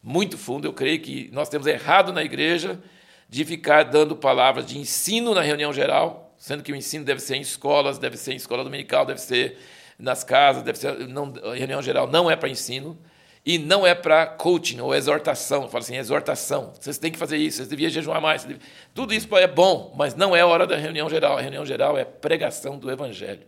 [0.00, 0.64] Muito fundo.
[0.64, 2.80] Eu creio que nós temos errado na igreja
[3.28, 7.34] de ficar dando palavras de ensino na reunião geral, sendo que o ensino deve ser
[7.34, 9.58] em escolas, deve ser em escola dominical, deve ser
[9.98, 12.96] nas casas, deve ser não, reunião geral não é para ensino
[13.44, 15.68] e não é para coaching ou exortação.
[15.68, 16.72] Fala assim, exortação.
[16.78, 18.46] Vocês têm que fazer isso, vocês deviam jejuar mais.
[18.94, 21.36] Tudo isso é bom, mas não é hora da reunião geral.
[21.36, 23.46] A reunião geral é pregação do evangelho.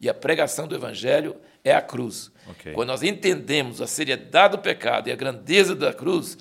[0.00, 2.30] E a pregação do evangelho é a cruz.
[2.50, 2.72] Okay.
[2.72, 6.38] Quando nós entendemos a seriedade do pecado e a grandeza da cruz,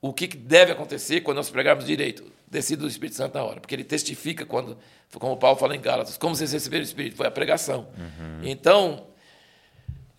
[0.00, 2.32] o que deve acontecer quando nós pregarmos direito?
[2.48, 4.78] Descido do Espírito Santo na hora, porque ele testifica quando
[5.14, 7.16] como Paulo fala em Gálatas, como vocês receberam o Espírito?
[7.16, 7.88] Foi a pregação.
[7.96, 8.40] Uhum.
[8.44, 9.06] Então,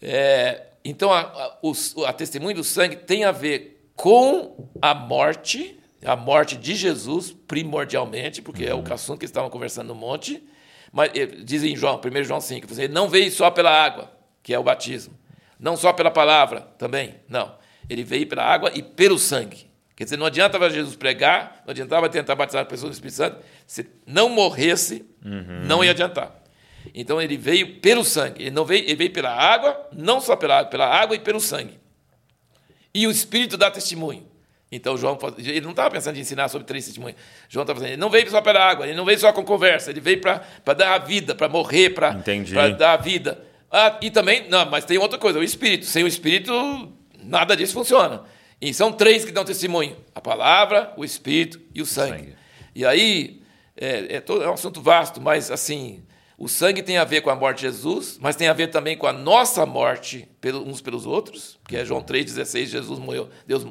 [0.02, 1.74] é, então a, a, o,
[2.06, 8.42] a testemunho do sangue tem a ver com a morte, a morte de Jesus, primordialmente,
[8.42, 8.94] porque é o uhum.
[8.94, 10.42] assunto que estavam conversando no monte.
[10.92, 14.54] Mas eh, diz em João, 1 João 5, você não veio só pela água, que
[14.54, 15.18] é o batismo.
[15.60, 17.16] Não só pela palavra, também.
[17.28, 17.56] Não.
[17.90, 19.68] Ele veio pela água e pelo sangue.
[19.96, 23.44] Quer dizer, não adiantava Jesus pregar, não adiantava tentar batizar as pessoas no Espírito Santo,
[23.66, 25.66] se não morresse, uhum.
[25.66, 26.40] não ia adiantar.
[26.94, 30.60] Então ele veio pelo sangue, ele não veio, ele veio pela água, não só pela
[30.60, 31.80] água, pela água e pelo sangue.
[32.94, 34.26] E o Espírito dá testemunho.
[34.72, 37.18] Então João, ele não estava pensando em ensinar sobre três testemunhos.
[37.48, 39.92] João estava dizendo, ele não veio só pela água, ele não veio só com conversa,
[39.92, 42.12] ele veio para dar a vida, para morrer, para
[42.78, 43.44] dar a vida.
[43.72, 45.86] Ah, e também, não, mas tem outra coisa, o Espírito.
[45.86, 46.54] Sem o Espírito,
[47.24, 48.24] nada disso funciona.
[48.60, 52.18] E são três que dão testemunho: a palavra, o Espírito e o sangue.
[52.18, 52.36] sangue.
[52.76, 53.42] E aí,
[53.76, 56.04] é, é, todo, é um assunto vasto, mas assim,
[56.38, 58.96] o sangue tem a ver com a morte de Jesus, mas tem a ver também
[58.96, 60.30] com a nossa morte
[60.68, 63.66] uns pelos outros, que é João 3,16, Jesus morreu, Deus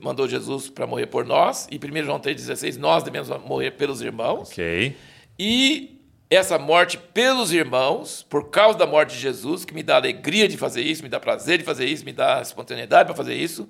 [0.00, 4.48] mandou Jesus para morrer por nós, e 1 João 3,16, nós devemos morrer pelos irmãos.
[4.48, 4.96] Ok.
[5.38, 10.48] E essa morte pelos irmãos, por causa da morte de Jesus, que me dá alegria
[10.48, 13.68] de fazer isso, me dá prazer de fazer isso, me dá espontaneidade para fazer isso,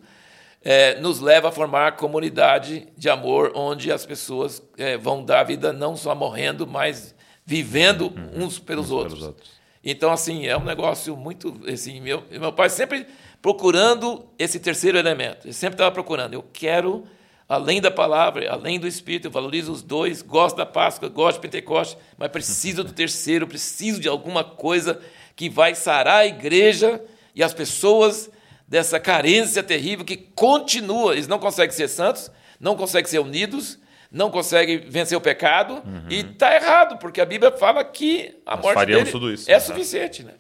[0.63, 5.45] é, nos leva a formar comunidade de amor, onde as pessoas é, vão dar a
[5.45, 7.17] vida não só morrendo, mas
[7.49, 8.45] vivendo uhum.
[8.45, 9.15] uns pelos uns outros.
[9.15, 9.51] Pelos outros.
[9.83, 11.59] Então, assim, é um negócio muito.
[11.67, 13.07] Assim, meu, meu pai sempre
[13.41, 15.47] procurando esse terceiro elemento.
[15.47, 16.35] Ele sempre estava procurando.
[16.35, 17.05] Eu quero,
[17.49, 21.49] além da palavra, além do Espírito, eu valorizo os dois, gosto da Páscoa, gosto de
[21.49, 25.01] Pentecoste, mas preciso do terceiro, preciso de alguma coisa
[25.35, 27.03] que vai sarar a igreja
[27.35, 28.31] e as pessoas
[28.67, 31.15] dessa carência terrível que continua.
[31.15, 32.31] Eles não conseguem ser santos,
[32.61, 33.79] não conseguem ser unidos,
[34.11, 36.07] não conseguem vencer o pecado uhum.
[36.09, 39.55] e está errado, porque a Bíblia fala que a Nós morte dele tudo isso, é
[39.55, 39.61] né?
[39.61, 40.23] suficiente.
[40.23, 40.33] Né?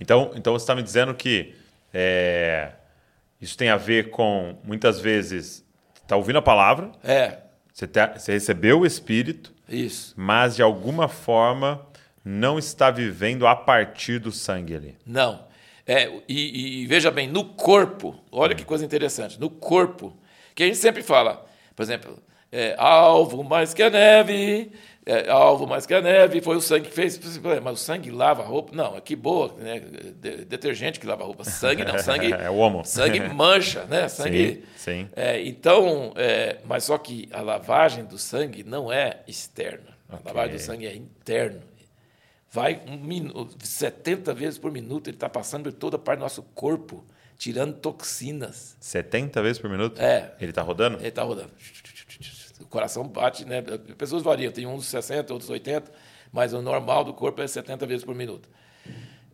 [0.00, 1.54] Então, então você está me dizendo que
[1.92, 2.72] é,
[3.40, 5.64] isso tem a ver com, muitas vezes,
[6.02, 7.38] está ouvindo a palavra, é.
[7.72, 10.12] você, tá, você recebeu o Espírito, isso.
[10.16, 11.86] mas de alguma forma
[12.24, 14.96] não está vivendo a partir do sangue ali.
[15.06, 15.46] Não.
[15.86, 18.56] É, e, e, veja bem, no corpo, olha hum.
[18.56, 20.16] que coisa interessante, no corpo,
[20.54, 24.72] que a gente sempre fala, por exemplo, é, alvo mais que a neve,
[25.04, 27.18] é, alvo mais que a neve, foi o sangue que fez.
[27.62, 28.74] Mas o sangue lava a roupa?
[28.74, 29.80] Não, que boa, né?
[30.46, 31.44] detergente que lava a roupa.
[31.44, 32.32] Sangue não, sangue.
[32.34, 32.84] é o homo.
[32.84, 34.08] Sangue mancha, né?
[34.08, 34.64] Sangue.
[34.76, 35.06] Sim.
[35.06, 35.08] sim.
[35.14, 39.96] É, então, é, mas só que a lavagem do sangue não é externa.
[40.08, 40.26] A okay.
[40.26, 41.62] lavagem do sangue é interno
[42.56, 46.22] vai um minuto, 70 vezes por minuto, ele está passando por toda a parte do
[46.22, 47.04] nosso corpo,
[47.36, 48.78] tirando toxinas.
[48.80, 50.00] 70 vezes por minuto?
[50.00, 50.34] É.
[50.40, 50.96] Ele está rodando?
[50.96, 51.50] Ele está rodando.
[52.60, 53.62] O coração bate, né?
[53.98, 55.90] Pessoas variam, tem uns 60, outros 80,
[56.32, 58.48] mas o normal do corpo é 70 vezes por minuto.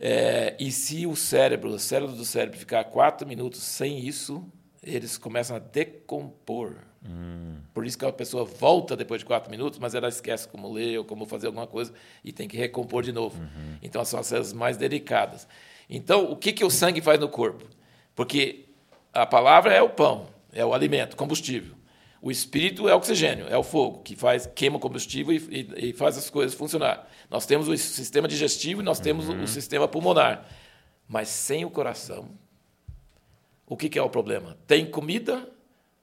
[0.01, 4.45] É, e se o cérebro, o cérebro do cérebro ficar 4 minutos sem isso,
[4.83, 6.75] eles começam a decompor.
[7.05, 7.57] Hum.
[7.73, 10.99] Por isso que a pessoa volta depois de quatro minutos, mas ela esquece como ler
[10.99, 13.41] ou como fazer alguma coisa e tem que recompor de novo.
[13.41, 13.77] Uhum.
[13.83, 15.47] Então são as células mais delicadas.
[15.89, 17.65] Então, o que, que o sangue faz no corpo?
[18.15, 18.67] Porque
[19.13, 21.75] a palavra é o pão, é o alimento, combustível.
[22.23, 25.89] O espírito é o oxigênio, é o fogo, que faz queima o combustível e, e,
[25.89, 27.11] e faz as coisas funcionar.
[27.29, 29.41] Nós temos o sistema digestivo e nós temos uhum.
[29.41, 30.47] o, o sistema pulmonar.
[31.09, 32.29] Mas sem o coração,
[33.67, 34.57] o que, que é o problema?
[34.69, 35.51] Tem comida,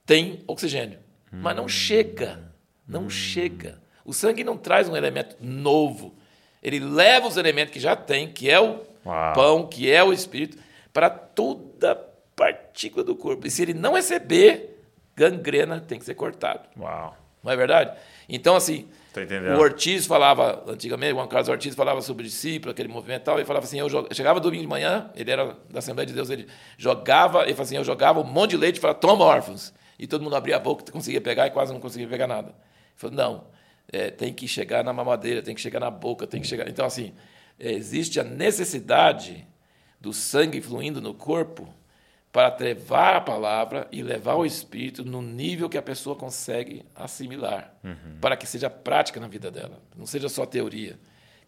[0.04, 0.98] tem oxigênio,
[1.32, 1.38] hum.
[1.40, 2.52] mas não chega.
[2.86, 3.10] Não hum.
[3.10, 3.80] chega.
[4.04, 6.14] O sangue não traz um elemento novo.
[6.62, 9.32] Ele leva os elementos que já tem, que é o Uau.
[9.32, 10.58] pão, que é o espírito,
[10.92, 11.94] para toda
[12.36, 13.46] partícula do corpo.
[13.46, 14.79] E se ele não receber,
[15.20, 16.62] gangrena tem que ser cortado.
[16.78, 17.14] Uau.
[17.42, 17.98] Não é verdade?
[18.28, 18.88] Então, assim,
[19.56, 23.36] o Ortiz falava, antigamente, o Juan Carlos Ortiz falava sobre discípulo, aquele movimento e tal,
[23.36, 26.46] ele falava assim, eu chegava domingo de manhã, ele era da Assembleia de Deus, ele
[26.78, 30.06] jogava, ele falava assim, eu jogava um monte de leite e falava, toma órfãos e
[30.06, 32.48] todo mundo abria a boca, conseguia pegar e quase não conseguia pegar nada.
[32.48, 32.56] Ele
[32.96, 33.44] falou, não,
[33.92, 36.68] é, tem que chegar na mamadeira, tem que chegar na boca, tem que chegar...
[36.68, 37.12] Então, assim,
[37.58, 39.46] é, existe a necessidade
[40.00, 41.68] do sangue fluindo no corpo
[42.32, 47.74] para levar a palavra e levar o Espírito no nível que a pessoa consegue assimilar,
[47.82, 48.18] uhum.
[48.20, 50.98] para que seja prática na vida dela, não seja só teoria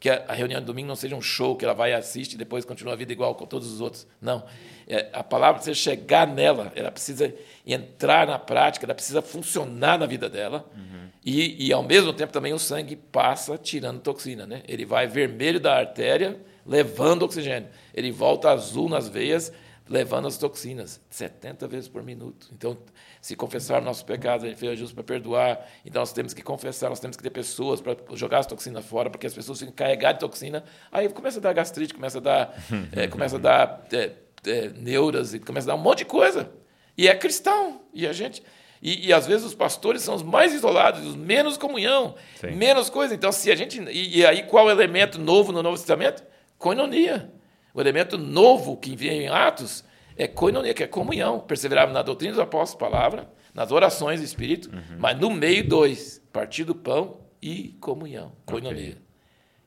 [0.02, 2.64] que a reunião de domingo não seja um show que ela vai assistir e depois
[2.64, 4.04] continua a vida igual com todos os outros.
[4.20, 4.42] Não.
[4.88, 7.32] É, a palavra precisa chegar nela, ela precisa
[7.64, 10.68] entrar na prática, ela precisa funcionar na vida dela.
[10.76, 11.06] Uhum.
[11.24, 14.44] E, e, ao mesmo tempo, também o sangue passa tirando toxina.
[14.44, 14.64] Né?
[14.66, 17.68] Ele vai vermelho da artéria, levando oxigênio.
[17.94, 19.52] Ele volta azul nas veias,
[19.92, 22.48] levando as toxinas, 70 vezes por minuto.
[22.50, 22.78] Então,
[23.20, 25.68] se confessar nossos pecados, a gente fez justo para perdoar.
[25.84, 29.10] Então, nós temos que confessar, nós temos que ter pessoas para jogar as toxinas fora,
[29.10, 30.64] porque as pessoas ficam carregadas de toxina.
[30.90, 34.12] Aí começa a dar gastrite, começa a dar, é, começa a dar é,
[34.46, 36.50] é, neuras, e começa a dar um monte de coisa.
[36.96, 37.82] E é cristão.
[37.92, 38.42] E a gente.
[38.80, 42.52] E, e, às vezes os pastores são os mais isolados, os menos comunhão, Sim.
[42.52, 43.14] menos coisa.
[43.14, 43.78] Então, se a gente.
[43.90, 46.24] E, e, aí, qual é o elemento novo no Novo Testamento?
[46.56, 47.30] Coinonia.
[47.74, 49.84] O elemento novo que vem em Atos
[50.16, 51.40] é koinonia, que é comunhão.
[51.40, 54.98] Perseverava na doutrina dos apóstolos, palavra, nas orações do Espírito, uhum.
[54.98, 58.90] mas no meio, dois: partir do pão e comunhão, koinonia.
[58.90, 59.02] Okay.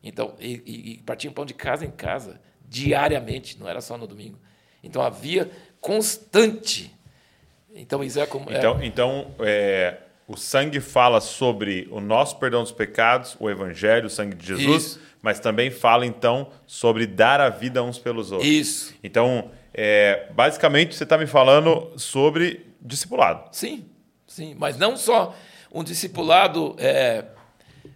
[0.04, 4.06] Então, e, e, partir o pão de casa em casa, diariamente, não era só no
[4.06, 4.38] domingo.
[4.84, 5.50] Então havia
[5.82, 6.96] constante.
[7.74, 8.52] Então isso é como.
[8.52, 8.86] É então, é...
[8.86, 14.36] então é, o sangue fala sobre o nosso perdão dos pecados, o evangelho, o sangue
[14.36, 15.02] de Jesus, isso.
[15.26, 18.48] Mas também fala então sobre dar a vida uns pelos outros.
[18.48, 18.94] Isso.
[19.04, 23.50] Então é, basicamente, você está me falando sobre discipulado.
[23.52, 23.86] Sim,
[24.28, 25.36] sim, mas não só
[25.74, 27.26] um discipulado é,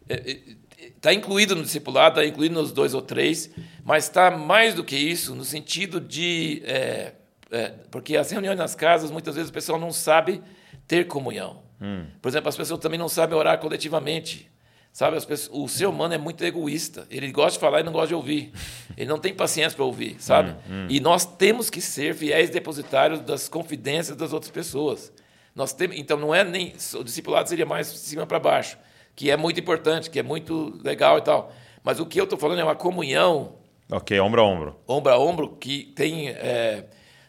[0.10, 0.40] é,
[0.88, 3.52] está incluído no discipulado, está incluído nos dois ou três,
[3.86, 7.14] mas está mais do que isso no sentido de é,
[7.52, 10.42] é, porque as reuniões nas casas muitas vezes o pessoal não sabe
[10.88, 11.62] ter comunhão.
[11.80, 12.08] Hum.
[12.22, 14.50] Por exemplo, as pessoas também não sabem orar coletivamente.
[14.92, 17.08] Sabe, as pessoas, o ser humano é muito egoísta.
[17.10, 18.52] Ele gosta de falar e não gosta de ouvir.
[18.98, 20.52] Ele não tem paciência para ouvir, sabe?
[20.70, 20.88] Hum, hum.
[20.90, 25.14] E nós temos que ser fiéis depositários das confidências das outras pessoas.
[25.56, 28.78] Nós temos, então não é nem o discipulado seria mais de cima para baixo,
[29.16, 31.52] que é muito importante, que é muito legal e tal.
[31.84, 33.56] Mas o que eu estou falando é uma comunhão.
[33.92, 34.76] Ok, ombro a ombro.
[34.88, 36.86] Ombro a ombro que tem é,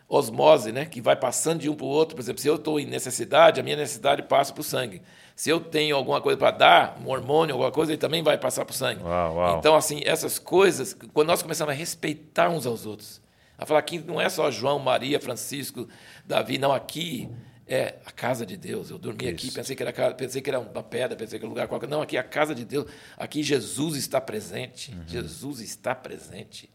[0.09, 0.85] osmose, né?
[0.85, 2.17] Que vai passando de um para o outro.
[2.17, 5.01] Por exemplo, se eu estou em necessidade, a minha necessidade passa para o sangue.
[5.41, 8.63] Se eu tenho alguma coisa para dar, um hormônio, alguma coisa, ele também vai passar
[8.67, 9.03] para o sangue.
[9.03, 9.59] Uau, uau.
[9.59, 13.23] Então, assim, essas coisas, quando nós começamos a respeitar uns aos outros,
[13.57, 15.89] a falar que não é só João, Maria, Francisco,
[16.27, 17.27] Davi, não, aqui
[17.67, 18.91] é a casa de Deus.
[18.91, 19.33] Eu dormi Isso.
[19.33, 21.69] aqui, pensei que era casa, pensei que era uma pedra, pensei que era um lugar
[21.69, 21.89] qualquer.
[21.89, 22.85] Não, aqui é a casa de Deus.
[23.17, 24.93] Aqui Jesus está presente.
[24.93, 25.05] Uhum.
[25.07, 26.69] Jesus está presente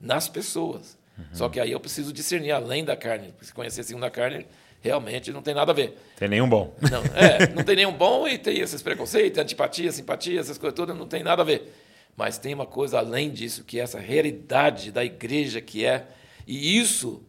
[0.00, 0.96] nas pessoas.
[1.18, 1.24] Uhum.
[1.34, 3.34] Só que aí eu preciso discernir além da carne.
[3.42, 4.46] Se conhecer segundo a carne,
[4.80, 5.96] realmente não tem nada a ver.
[6.18, 6.74] Tem nenhum bom.
[6.90, 10.96] Não, é, não tem nenhum bom e tem esses preconceitos, antipatia, simpatia, essas coisas todas,
[10.96, 11.72] não tem nada a ver.
[12.16, 16.06] Mas tem uma coisa além disso, que é essa realidade da igreja que é.
[16.46, 17.22] E isso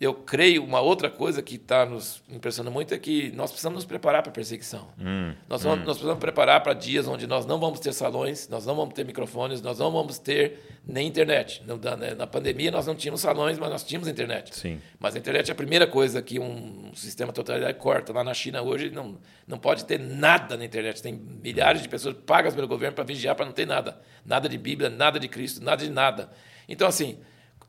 [0.00, 3.84] eu creio, uma outra coisa que está nos impressionando muito é que nós precisamos nos
[3.84, 4.88] preparar para a perseguição.
[4.98, 5.84] Hum, nós, vamos, hum.
[5.84, 9.04] nós precisamos preparar para dias onde nós não vamos ter salões, nós não vamos ter
[9.04, 11.62] microfones, nós não vamos ter nem internet.
[11.66, 14.56] Na, né, na pandemia nós não tínhamos salões, mas nós tínhamos internet.
[14.56, 14.80] Sim.
[14.98, 18.10] Mas a internet é a primeira coisa que um sistema totalitário corta.
[18.10, 21.02] Lá na China hoje não, não pode ter nada na internet.
[21.02, 24.00] Tem milhares de pessoas pagas pelo governo para vigiar para não ter nada.
[24.24, 26.30] Nada de Bíblia, nada de Cristo, nada de nada.
[26.66, 27.18] Então, assim,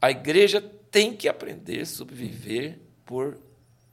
[0.02, 3.38] a igreja tem que aprender a sobreviver por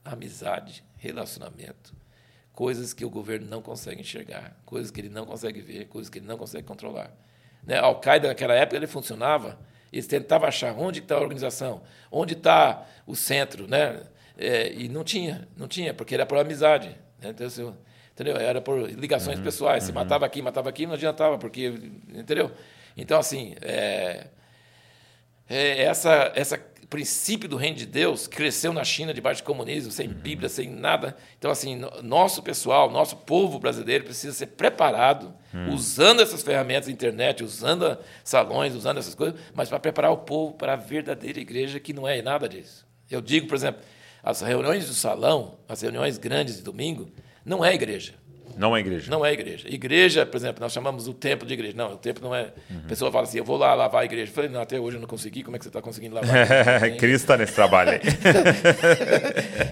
[0.03, 1.93] amizade, relacionamento.
[2.51, 6.17] Coisas que o governo não consegue enxergar, coisas que ele não consegue ver, coisas que
[6.17, 7.13] ele não consegue controlar.
[7.63, 7.77] Né?
[7.77, 9.59] A Al-Qaeda, naquela época, ele funcionava,
[9.93, 11.81] eles tentavam achar onde está a organização,
[12.11, 14.03] onde está o centro, né?
[14.37, 16.89] É, e não tinha, não tinha, porque era por amizade.
[17.21, 17.29] Né?
[17.29, 17.77] Então,
[18.11, 18.37] entendeu?
[18.37, 19.83] Era por ligações uhum, pessoais.
[19.83, 19.95] Se uhum.
[19.95, 21.67] matava aqui, matava aqui, não adiantava, porque.
[22.09, 22.51] Entendeu?
[22.95, 24.27] Então, assim, é,
[25.49, 26.57] é essa, essa
[26.89, 31.15] princípio do reino de Deus cresceu na China debaixo de comunismo, sem Bíblia, sem nada.
[31.37, 35.73] Então, assim, nosso pessoal, nosso povo brasileiro precisa ser preparado, hum.
[35.73, 40.73] usando essas ferramentas, internet, usando salões, usando essas coisas, mas para preparar o povo para
[40.73, 42.87] a verdadeira igreja, que não é nada disso.
[43.09, 43.81] Eu digo, por exemplo,
[44.23, 47.11] as reuniões do salão, as reuniões grandes de domingo,
[47.45, 48.13] não é igreja.
[48.57, 49.09] Não é igreja.
[49.09, 49.67] Não é igreja.
[49.69, 51.75] Igreja, por exemplo, nós chamamos o templo de igreja.
[51.75, 52.53] Não, o templo não é.
[52.69, 52.81] Uhum.
[52.85, 54.31] A pessoa fala assim: eu vou lá lavar a igreja.
[54.31, 55.43] Eu falei: não, até hoje eu não consegui.
[55.43, 56.47] Como é que você está conseguindo lavar?
[56.97, 57.99] Cristo está nesse trabalho aí.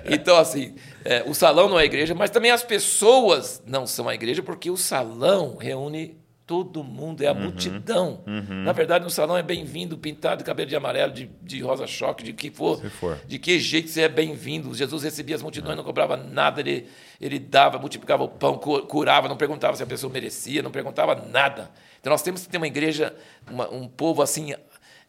[0.14, 4.16] então, assim, é, o salão não é igreja, mas também as pessoas não são a
[4.16, 6.18] igreja, porque o salão reúne
[6.48, 8.24] todo mundo, é a uhum, multidão.
[8.26, 8.64] Uhum.
[8.64, 12.32] Na verdade, no salão é bem-vindo, pintado de cabelo de amarelo, de, de rosa-choque, de
[12.32, 14.74] que for, for, De que jeito você é bem-vindo.
[14.74, 15.78] Jesus recebia as multidões, uhum.
[15.78, 16.88] não cobrava nada, ele,
[17.20, 21.70] ele dava, multiplicava o pão, curava, não perguntava se a pessoa merecia, não perguntava nada.
[22.00, 23.14] Então nós temos que ter uma igreja,
[23.52, 24.56] uma, um povo assim,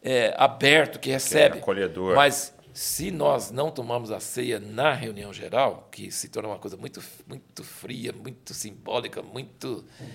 [0.03, 1.53] é, aberto, que recebe.
[1.53, 2.15] Que é acolhedor.
[2.15, 6.75] Mas se nós não tomamos a ceia na reunião geral, que se torna uma coisa
[6.75, 10.05] muito, muito fria, muito simbólica, muito é,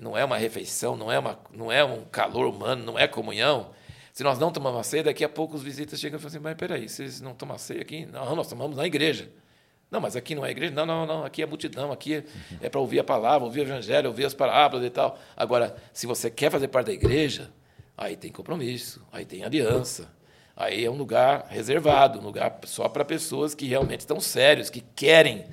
[0.00, 3.70] não é uma refeição, não é, uma, não é um calor humano, não é comunhão.
[4.12, 6.42] Se nós não tomamos a ceia, daqui a pouco os visitas chegam e falam assim,
[6.42, 8.06] mas peraí, vocês não tomam a ceia aqui?
[8.06, 9.28] Não, nós tomamos na igreja.
[9.90, 10.72] Não, mas aqui não é igreja?
[10.72, 12.24] Não, não, não, aqui é multidão, aqui é,
[12.62, 15.18] é para ouvir a palavra, ouvir o evangelho, ouvir as parábolas e tal.
[15.36, 17.50] Agora, se você quer fazer parte da igreja,
[17.96, 20.08] aí tem compromisso, aí tem aliança,
[20.56, 24.80] aí é um lugar reservado, um lugar só para pessoas que realmente estão sérios, que
[24.80, 25.44] querem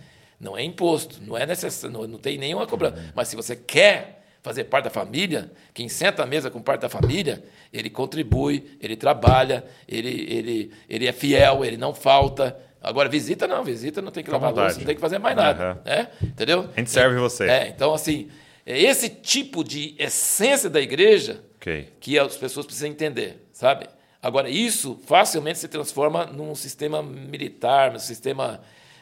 [0.42, 3.14] não é imposto, não é necessário, não, não tem nenhuma cobrança.
[3.16, 6.90] Mas se você quer fazer parte da família, quem senta à mesa com parte da
[6.90, 12.58] família, ele contribui, ele trabalha, ele, ele, ele é fiel, ele não falta.
[12.82, 15.74] Agora, visita não, visita não tem que lavar louça, não tem que fazer mais nada.
[15.74, 15.78] Uhum.
[15.86, 16.08] Né?
[16.24, 16.70] Entendeu?
[16.76, 17.48] A gente serve você.
[17.48, 18.30] É, então, assim,
[18.66, 21.90] é esse tipo de essência da igreja okay.
[22.00, 23.86] que as pessoas precisam entender, sabe?
[24.24, 28.62] Agora, isso facilmente se transforma num sistema militar, num sistema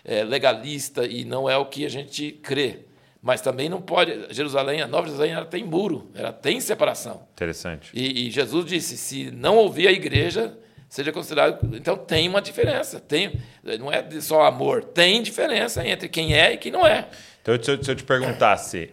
[0.09, 2.79] é, legalista e não é o que a gente crê.
[3.21, 4.33] Mas também não pode.
[4.33, 7.27] Jerusalém, a Nova Jerusalém, ela tem muro, ela tem separação.
[7.33, 7.91] Interessante.
[7.93, 10.57] E, e Jesus disse: se não ouvir a igreja,
[10.87, 11.75] seja considerado.
[11.75, 12.99] Então tem uma diferença.
[12.99, 13.39] Tem,
[13.79, 17.07] não é só amor, tem diferença entre quem é e quem não é.
[17.41, 18.89] Então, se eu, se eu te perguntasse,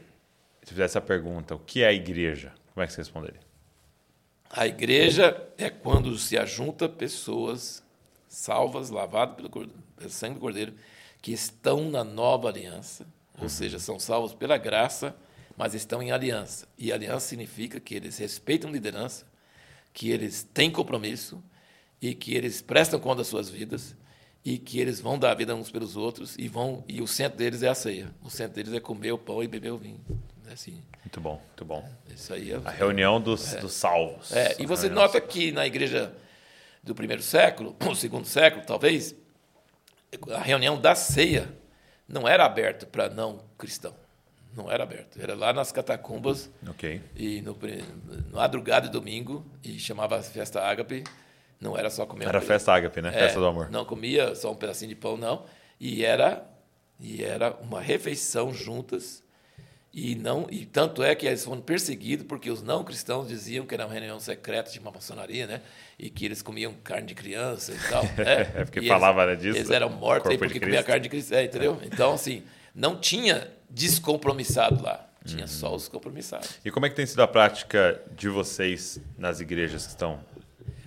[0.63, 2.53] se fizesse essa pergunta, o que é a igreja?
[2.75, 3.41] Como é que você responderia?
[4.51, 7.83] A igreja é quando se ajunta pessoas
[8.29, 10.75] salvas, lavadas pelo, pelo sangue do Cordeiro,
[11.27, 13.05] que estão na nova aliança,
[13.37, 13.49] ou uhum.
[13.49, 15.13] seja, são salvos pela graça,
[15.57, 16.69] mas estão em aliança.
[16.79, 19.27] E aliança significa que eles respeitam liderança,
[19.93, 21.43] que eles têm compromisso
[22.01, 23.97] e que eles prestam conta das suas vidas
[24.45, 27.39] e que eles vão dar a vida uns pelos outros e vão e o centro
[27.39, 28.15] deles é a ceia.
[28.23, 30.01] O centro deles é comer o pão e beber o vinho.
[30.49, 31.91] Assim, Muito bom, muito bom.
[32.15, 34.31] isso aí é, A reunião dos, dos salvos.
[34.31, 36.15] é, e você nota que na igreja
[36.85, 39.13] do primeiro século, ou segundo século, talvez,
[40.35, 41.49] a reunião da ceia
[42.09, 43.95] não era aberta para não cristão.
[44.55, 45.21] Não era aberto.
[45.21, 47.03] Era lá nas catacumbas Ok.
[47.15, 51.05] e no, no madrugada de domingo e chamava festa ágape.
[51.61, 53.09] Não era só comer um Era pe- festa ágape, né?
[53.11, 53.71] É, festa do amor.
[53.71, 55.45] Não comia só um pedacinho de pão, não.
[55.79, 56.47] E era
[56.99, 59.23] e era uma refeição juntas.
[59.93, 63.75] E não e tanto é que eles foram perseguidos porque os não cristãos diziam que
[63.75, 65.61] era uma reunião secreta de uma maçonaria, né?
[65.99, 68.03] E que eles comiam carne de criança e tal.
[68.19, 68.53] né?
[68.55, 71.09] É, porque E falava, né, eles, disso, Eles eram mortos aí porque comiam carne de
[71.09, 71.81] Cristo, é, entendeu?
[71.85, 72.43] Então assim,
[72.75, 75.03] não tinha descompromissado lá.
[75.25, 75.49] Tinha Uhum.
[75.49, 76.59] só os compromissados.
[76.65, 80.21] E como é que tem sido a prática de vocês nas igrejas que estão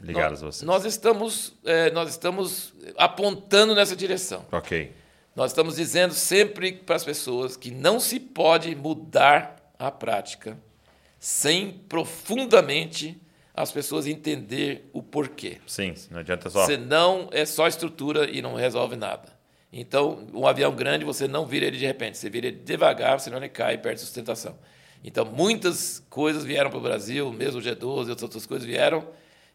[0.01, 0.61] ligadas a vocês?
[0.63, 4.45] Nós estamos, é, nós estamos apontando nessa direção.
[4.51, 4.93] Ok.
[5.35, 10.57] Nós estamos dizendo sempre para as pessoas que não se pode mudar a prática
[11.19, 13.19] sem profundamente
[13.59, 15.57] as pessoas entender o porquê.
[15.67, 16.65] Sim, não adianta só.
[16.65, 19.37] Senão é só estrutura e não resolve nada.
[19.71, 23.37] Então, um avião grande, você não vira ele de repente, você vira ele devagar, senão
[23.37, 24.57] ele cai e perde sustentação.
[25.03, 29.05] Então, muitas coisas vieram para o Brasil, mesmo o G12 e outras coisas vieram,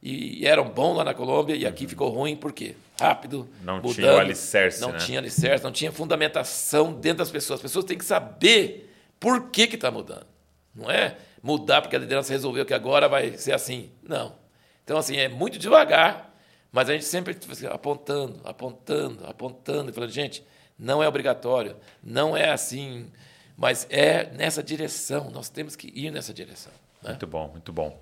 [0.03, 2.75] e eram bons lá na Colômbia, e aqui ficou ruim, por quê?
[3.01, 4.99] Rápido, Não mudando, tinha alicerce, Não né?
[4.99, 7.59] tinha alicerce, não tinha fundamentação dentro das pessoas.
[7.59, 10.27] As pessoas têm que saber por que está mudando.
[10.75, 13.91] Não é mudar porque a liderança resolveu que agora vai ser assim.
[14.03, 14.35] Não.
[14.83, 16.35] Então, assim, é muito devagar,
[16.73, 20.43] mas a gente sempre assim, apontando, apontando, apontando, falando, gente,
[20.79, 23.13] não é obrigatório, não é assim,
[23.59, 26.73] mas é nessa direção, nós temos que ir nessa direção.
[27.03, 27.11] Né?
[27.11, 28.01] Muito bom, muito bom.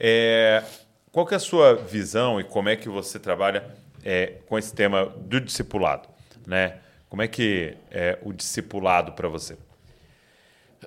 [0.00, 0.64] É,
[1.12, 4.74] qual que é a sua visão e como é que você trabalha é, com esse
[4.74, 6.08] tema do discipulado?
[6.46, 6.78] Né?
[7.10, 9.58] Como é que é o discipulado para você?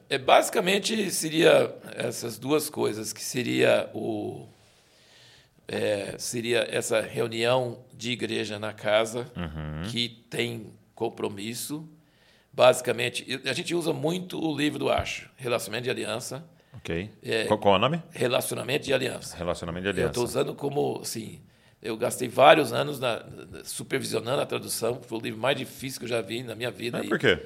[0.09, 4.47] É, basicamente seria essas duas coisas, que seria o
[5.67, 9.31] é, seria essa reunião de igreja na casa
[9.89, 11.87] que tem compromisso.
[12.53, 16.43] Basicamente, a gente usa muito o livro do Acho, Relacionamento de Aliança.
[16.73, 17.09] Ok.
[17.23, 17.45] É.
[17.45, 18.03] Qual, qual é o nome?
[18.11, 19.37] Relacionamento de Aliança.
[19.37, 20.09] Relacionamento de Eu aliança.
[20.11, 21.39] estou usando como, assim,
[21.81, 26.05] eu gastei vários anos na- na- supervisionando a tradução, foi o livro mais difícil que
[26.05, 26.97] eu já vi na minha vida.
[26.97, 27.39] Mas por quê?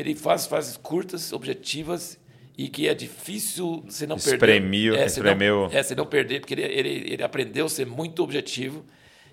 [0.00, 2.18] Ele faz frases curtas, objetivas
[2.56, 5.04] e que é difícil você não Espremiu- perder.
[5.04, 5.68] É, você espremeu.
[5.70, 8.84] não, é, você não perder, porque ele, ele, ele aprendeu a ser muito objetivo.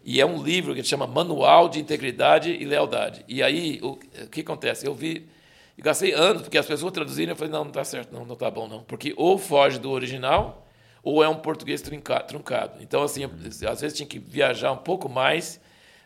[0.03, 3.25] E é um livro que chama Manual de Integridade e Lealdade.
[3.27, 3.97] E aí, o, o
[4.29, 4.85] que acontece?
[4.85, 5.25] Eu vi,
[5.75, 8.33] eu gastei anos, porque as pessoas traduziram, eu falei, não, não está certo, não, não
[8.33, 8.83] está bom, não.
[8.83, 10.67] Porque ou foge do original,
[11.01, 12.73] ou é um português trunca- truncado.
[12.83, 13.23] Então, assim,
[13.67, 15.59] às vezes tinha que viajar um pouco mais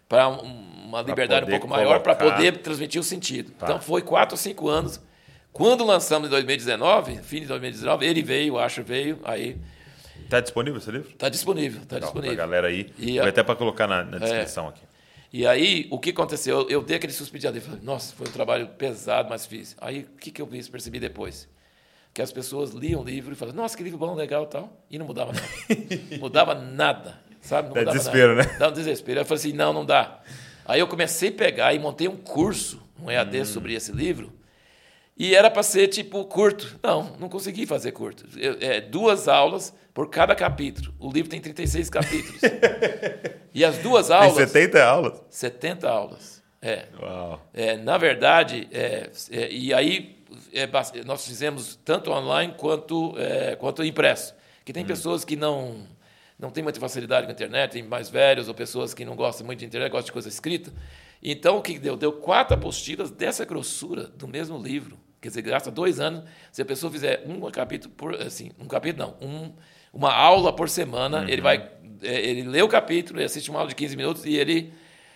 [0.10, 3.52] para uma liberdade um pouco maior, para poder transmitir o sentido.
[3.52, 3.68] Tá.
[3.68, 5.00] Então, foi quatro ou cinco anos.
[5.54, 9.56] Quando lançamos em 2019, fim de 2019, ele veio, Acho veio, aí
[10.24, 11.10] Está disponível esse livro?
[11.10, 12.38] está disponível, está Legal, disponível.
[12.38, 12.92] Galera aí.
[13.00, 14.82] E Vai até para colocar na, na descrição aqui.
[15.32, 16.62] E aí, o que aconteceu?
[16.62, 19.76] Eu, eu dei aquele suspiro ali, falei, nossa, foi um trabalho pesado, mas fiz.
[19.80, 21.48] Aí, o que, que eu vi, percebi depois?
[22.14, 24.84] Que as pessoas liam o livro e falavam, nossa, que livro bom, legal e tal,
[24.90, 25.48] e não mudava nada.
[26.20, 27.68] mudava nada, sabe?
[27.70, 28.44] Não Dá mudava desespero, né?
[28.60, 29.20] Dá um desespero.
[29.22, 30.20] Eu falei assim, não, não dá.
[30.66, 33.46] Aí eu comecei a pegar e montei um curso, um EAD Hum.
[33.46, 34.32] sobre esse livro,
[35.18, 36.80] e era para ser tipo curto.
[36.84, 38.26] Não, não consegui fazer curto.
[38.38, 40.94] Eu- é, duas aulas por cada capítulo.
[41.00, 42.40] O livro tem 36 capítulos.
[43.54, 44.34] e as duas Tem aulas.
[44.36, 45.22] 70 aulas.
[45.30, 46.44] 70 aulas.
[46.62, 46.86] É.
[47.02, 47.42] Uau.
[47.54, 50.18] É, na verdade, é, é, e aí
[50.54, 50.68] é,
[51.06, 54.36] nós fizemos tanto online quanto, é, quanto impresso.
[54.64, 55.88] Que tem pessoas que não,
[56.40, 59.46] não têm muita facilidade com a internet, tem mais velhos ou pessoas que não gostam
[59.46, 60.72] muito de internet, gostam de coisa escrita.
[61.22, 61.98] Então, o que deu?
[61.98, 64.98] Deu quatro apostilas dessa grossura do mesmo livro.
[65.20, 66.24] Quer dizer, gasta dois anos.
[66.52, 68.16] Se a pessoa fizer um capítulo por.
[68.16, 69.54] Assim, um capítulo não, um,
[69.92, 71.70] uma aula por semana, ele vai.
[72.02, 74.72] é, ele lê o capítulo, ele assiste uma aula de 15 minutos e ele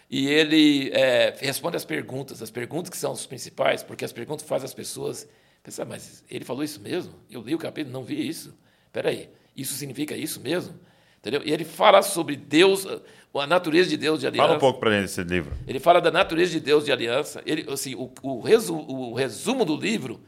[0.09, 4.45] e ele é, responde as perguntas, as perguntas que são as principais, porque as perguntas
[4.45, 5.27] fazem as pessoas
[5.63, 7.15] pensar, mas ele falou isso mesmo?
[7.31, 8.55] Eu li o capítulo, não vi isso.
[8.85, 10.77] Espera aí, isso significa isso mesmo?
[11.23, 11.41] Entendeu?
[11.45, 12.85] E ele fala sobre Deus,
[13.33, 14.45] a natureza de Deus de aliança.
[14.47, 15.53] Fala um pouco para gente desse livro.
[15.65, 17.41] Ele fala da natureza de Deus de aliança.
[17.45, 20.19] Ele, assim, o, o, resu, o resumo do livro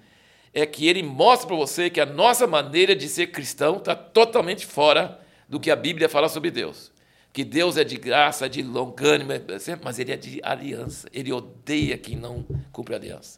[0.54, 4.66] é que ele mostra para você que a nossa maneira de ser cristão está totalmente
[4.66, 5.20] fora
[5.50, 6.94] do que a Bíblia fala sobre Deus.
[7.34, 9.42] Que Deus é de graça, de longânimo, é-
[9.84, 11.10] mas ele é de aliança.
[11.12, 13.38] Ele odeia quem não cumpre a aliança.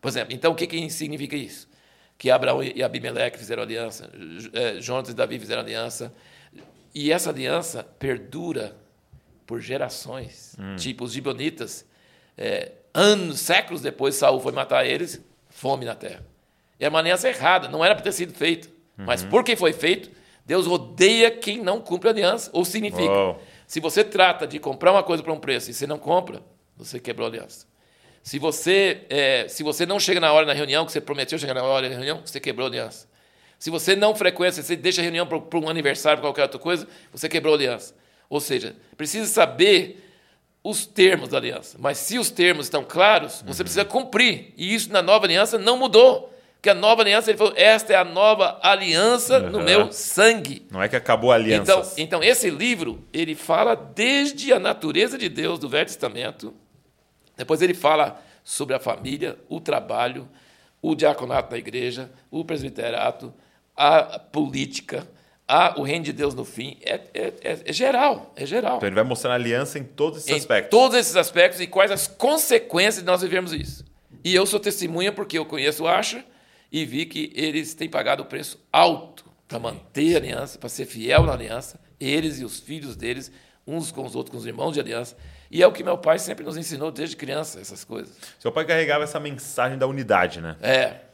[0.00, 1.68] Por exemplo, então o que, que significa isso?
[2.18, 4.10] Que Abraão e Abimeleque fizeram aliança,
[4.80, 6.12] Jonas e Davi fizeram aliança,
[6.94, 8.76] e essa aliança perdura
[9.46, 10.54] por gerações.
[10.76, 11.86] Tipo, os gibeonitas,
[12.36, 16.24] é, anos, séculos depois, Saul foi matar eles, fome na terra.
[16.78, 18.68] É uma aliança errada, não era para ter sido feito.
[18.98, 19.06] Uhum.
[19.06, 20.10] Mas por que foi feito,
[20.44, 22.50] Deus odeia quem não cumpre a aliança.
[22.52, 23.42] Ou significa, Uou.
[23.66, 26.42] se você trata de comprar uma coisa para um preço e você não compra,
[26.76, 27.66] você quebrou a aliança.
[28.22, 31.54] Se você, é, se você não chega na hora na reunião, que você prometeu chegar
[31.54, 33.08] na hora na reunião, você quebrou a aliança.
[33.58, 36.86] Se você não frequenta, você deixa a reunião para um aniversário, para qualquer outra coisa,
[37.12, 37.94] você quebrou a aliança.
[38.30, 40.04] Ou seja, precisa saber
[40.62, 41.76] os termos da aliança.
[41.80, 43.64] Mas se os termos estão claros, você uhum.
[43.64, 44.52] precisa cumprir.
[44.56, 46.32] E isso na nova aliança não mudou.
[46.54, 49.50] Porque a nova aliança, ele falou, esta é a nova aliança uhum.
[49.50, 50.66] no meu sangue.
[50.70, 51.62] Não é que acabou a aliança.
[51.62, 56.52] Então, então, esse livro, ele fala desde a natureza de Deus do Velho Testamento.
[57.36, 60.28] Depois ele fala sobre a família, o trabalho,
[60.82, 63.32] o diaconato da igreja, o presbiterato,
[63.78, 65.08] a política,
[65.46, 66.76] a, o reino de Deus no fim.
[66.82, 68.78] É, é, é, é geral, é geral.
[68.78, 70.70] Então ele vai mostrar a aliança em todos esses em aspectos.
[70.70, 73.84] todos esses aspectos e quais as consequências de nós vivermos isso.
[74.24, 76.24] E eu sou testemunha porque eu conheço o Asher
[76.72, 80.84] e vi que eles têm pagado o preço alto para manter a aliança, para ser
[80.84, 83.30] fiel na aliança, eles e os filhos deles,
[83.66, 85.16] uns com os outros, com os irmãos de aliança.
[85.50, 88.18] E é o que meu pai sempre nos ensinou desde criança, essas coisas.
[88.38, 90.56] Seu pai carregava essa mensagem da unidade, né?
[90.60, 91.07] É.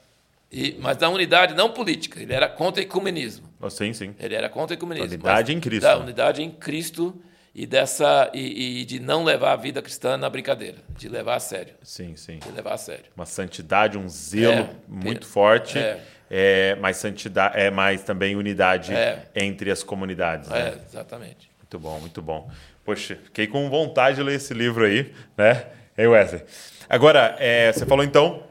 [0.55, 2.23] E, mas da unidade não política.
[2.23, 3.49] Ele era contra o ecumenismo.
[3.61, 4.15] Oh, sim, sim.
[4.21, 5.09] Ele era contra o ecumenismo.
[5.09, 5.83] Da unidade em Cristo.
[5.83, 7.21] Da unidade em Cristo
[7.53, 11.41] e dessa e, e, de não levar a vida cristã na brincadeira, de levar a
[11.41, 11.75] sério.
[11.83, 12.39] Sim, sim.
[12.39, 13.07] De levar a sério.
[13.17, 15.79] Uma santidade, um zelo é, muito é, forte.
[15.79, 16.01] É.
[16.31, 19.27] É, mas santidade é mais também unidade é.
[19.35, 20.51] entre as comunidades.
[20.51, 20.79] É, né?
[20.87, 21.51] exatamente.
[21.59, 22.51] Muito bom, muito bom.
[22.85, 25.67] Poxa, fiquei com vontade de ler esse livro aí, né?
[25.99, 26.43] Ei, Wesley.
[26.89, 28.45] Agora, é, você falou então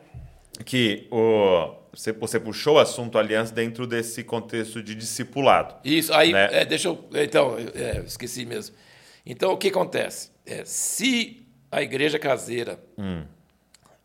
[0.66, 5.76] que o, você, você puxou o assunto aliança dentro desse contexto de discipulado.
[5.86, 6.50] Isso, aí, né?
[6.52, 7.08] é, deixa eu.
[7.14, 8.76] Então, é, esqueci mesmo.
[9.24, 10.32] Então, o que acontece?
[10.44, 13.24] É, se a igreja caseira hum.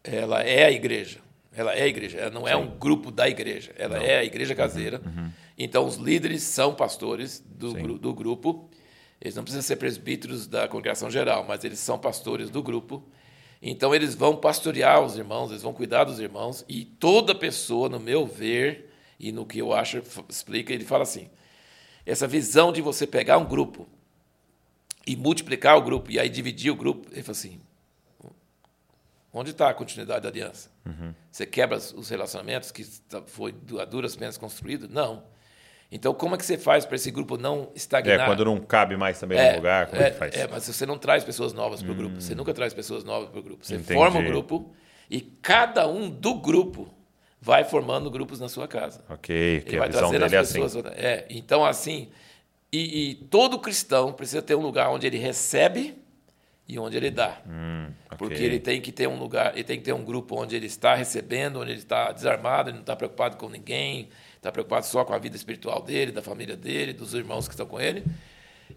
[0.05, 1.19] ela é a igreja,
[1.51, 2.57] ela é a igreja, ela não é Sim.
[2.57, 4.05] é um grupo da igreja, ela não.
[4.05, 5.01] é a igreja caseira.
[5.05, 5.31] Uhum, uhum.
[5.57, 8.71] Então, os líderes são pastores do, gru, do grupo.
[9.21, 13.03] Eles não precisam ser presbíteros da congregação geral, mas eles são pastores do grupo.
[13.61, 17.99] Então eles vão pastorear os irmãos, eles vão cuidar dos irmãos, e toda pessoa, no
[17.99, 21.29] meu ver, e no que eu acho, explica, ele fala assim:
[22.07, 23.89] essa visão de você pegar um grupo
[25.07, 27.61] e multiplicar o grupo, e aí dividir o grupo, ele fala assim:
[29.33, 30.71] onde está a continuidade da aliança?
[30.87, 31.15] Uhum.
[31.31, 32.87] Você quebra os relacionamentos que
[33.27, 34.89] foi a duras penas construído?
[34.89, 35.25] Não.
[35.91, 38.21] Então, como é que você faz para esse grupo não estagnar?
[38.21, 40.35] É, quando não cabe mais também é, no lugar, como é, é que faz?
[40.37, 41.97] É, mas você não traz pessoas novas para o hum.
[41.97, 42.21] grupo.
[42.21, 43.65] Você nunca traz pessoas novas para o grupo.
[43.65, 43.95] Você Entendi.
[43.95, 44.75] forma o um grupo
[45.11, 46.93] e cada um do grupo
[47.41, 49.03] vai formando grupos na sua casa.
[49.09, 50.63] Ok, que Ele vai trazendo as é assim.
[50.63, 50.83] Assim.
[50.95, 52.11] É, então, assim,
[52.71, 55.97] e, e, todo cristão precisa ter um lugar onde ele recebe
[56.69, 57.41] e onde ele dá.
[57.47, 58.19] Hum, okay.
[58.19, 60.67] Porque ele tem que ter um lugar, ele tem que ter um grupo onde ele
[60.67, 64.11] está recebendo, onde ele está desarmado, ele não está preocupado com ninguém
[64.49, 67.67] está preocupado só com a vida espiritual dele, da família dele, dos irmãos que estão
[67.67, 68.03] com ele.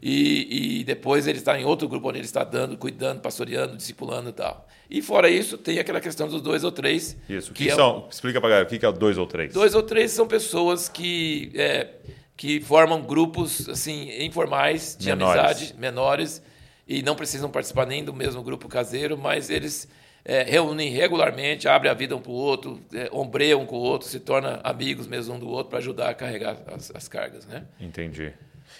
[0.02, 4.30] E, e, depois ele está em outro grupo onde ele está dando, cuidando, pastoreando, discipulando
[4.30, 4.68] e tal.
[4.90, 7.18] E fora isso, tem aquela questão dos dois ou três.
[7.28, 7.54] Isso.
[7.54, 8.08] Que, que é são?
[8.10, 9.54] Explica para galera o que é o dois ou três.
[9.54, 11.90] Dois ou três são pessoas que, é,
[12.38, 15.40] que formam grupos assim informais de menores.
[15.40, 16.42] amizade, menores,
[16.88, 19.88] e não precisam participar nem do mesmo grupo caseiro, mas eles
[20.24, 23.80] é, reúnem regularmente, abrem a vida um para o outro, é, ombreiam um com o
[23.80, 27.46] outro, se tornam amigos mesmo um do outro para ajudar a carregar as, as, cargas.
[27.46, 27.64] Né?
[27.80, 28.32] Entendi.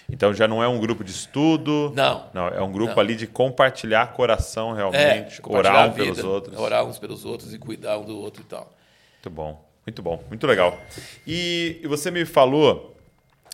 [0.08, 1.92] Então já não é um grupo de estudo.
[1.94, 2.26] Não.
[2.32, 3.00] Não, é um grupo não.
[3.00, 6.58] ali de compartilhar coração realmente, é, orar um pelos outros.
[6.58, 8.72] Orar uns pelos outros e cuidar um do outro e tal.
[9.14, 10.78] Muito bom, muito bom, muito legal.
[11.26, 12.96] E, e você me falou,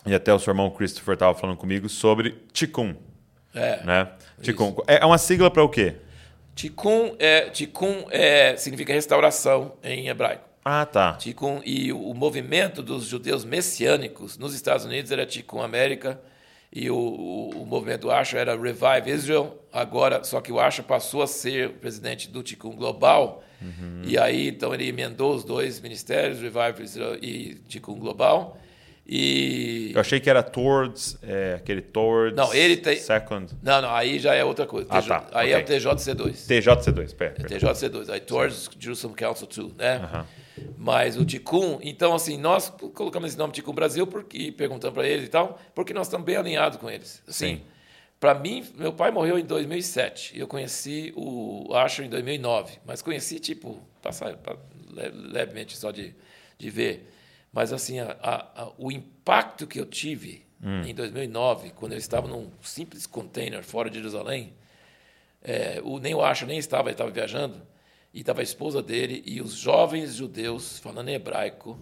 [0.05, 2.95] e até o seu irmão Christopher estava falando comigo, sobre Ticum.
[3.53, 3.83] É.
[3.83, 4.07] Né?
[4.41, 4.75] Ticum.
[4.85, 5.95] É uma sigla para o quê?
[6.59, 10.43] Tikkun, é, tikkun é, significa restauração em hebraico.
[10.65, 11.13] Ah, tá.
[11.13, 16.19] Tikkun, e o, o, movimento dos judeus messiânicos nos Estados Unidos era Tikkun América,
[16.69, 21.21] e o, o, o movimento Asha era Revive Israel, agora, só que o Asha passou
[21.21, 24.01] a ser presidente do Tikkun Global, uhum.
[24.03, 28.57] e aí então ele emendou os dois ministérios, Revive Israel e Tikkun Global,
[29.11, 29.91] e...
[29.95, 32.95] Eu achei que era Towards, é, aquele Towards não, ele tem...
[32.97, 33.51] Second.
[33.63, 34.87] Não, não, aí já é outra coisa.
[34.91, 35.25] Ah, tá.
[35.31, 35.75] Aí okay.
[35.75, 36.31] é o TJC2.
[36.47, 37.35] TJC2, pera.
[37.39, 38.09] É TJC2.
[38.11, 38.69] Aí Towards Sim.
[38.79, 39.97] Jerusalem Council 2, né?
[39.97, 40.25] Uh -huh.
[40.77, 45.25] Mas o Ticum, então assim, nós colocamos esse nome Ticum Brasil porque perguntamos para eles
[45.25, 47.23] e tal, porque nós estamos bem alinhados com eles.
[47.27, 47.61] Assim,
[48.19, 50.37] para mim, meu pai morreu em 2007.
[50.37, 54.37] Eu conheci o Asher em 2009, mas conheci tipo, passar
[55.13, 56.13] levemente só de,
[56.59, 57.09] de ver.
[57.51, 60.81] Mas assim, a, a, o impacto que eu tive hum.
[60.81, 64.53] em 2009, quando eu estava num simples container fora de Jerusalém,
[65.41, 67.61] é, o, nem o Asher nem estava, ele estava viajando,
[68.13, 71.77] e estava a esposa dele e os jovens judeus falando em hebraico,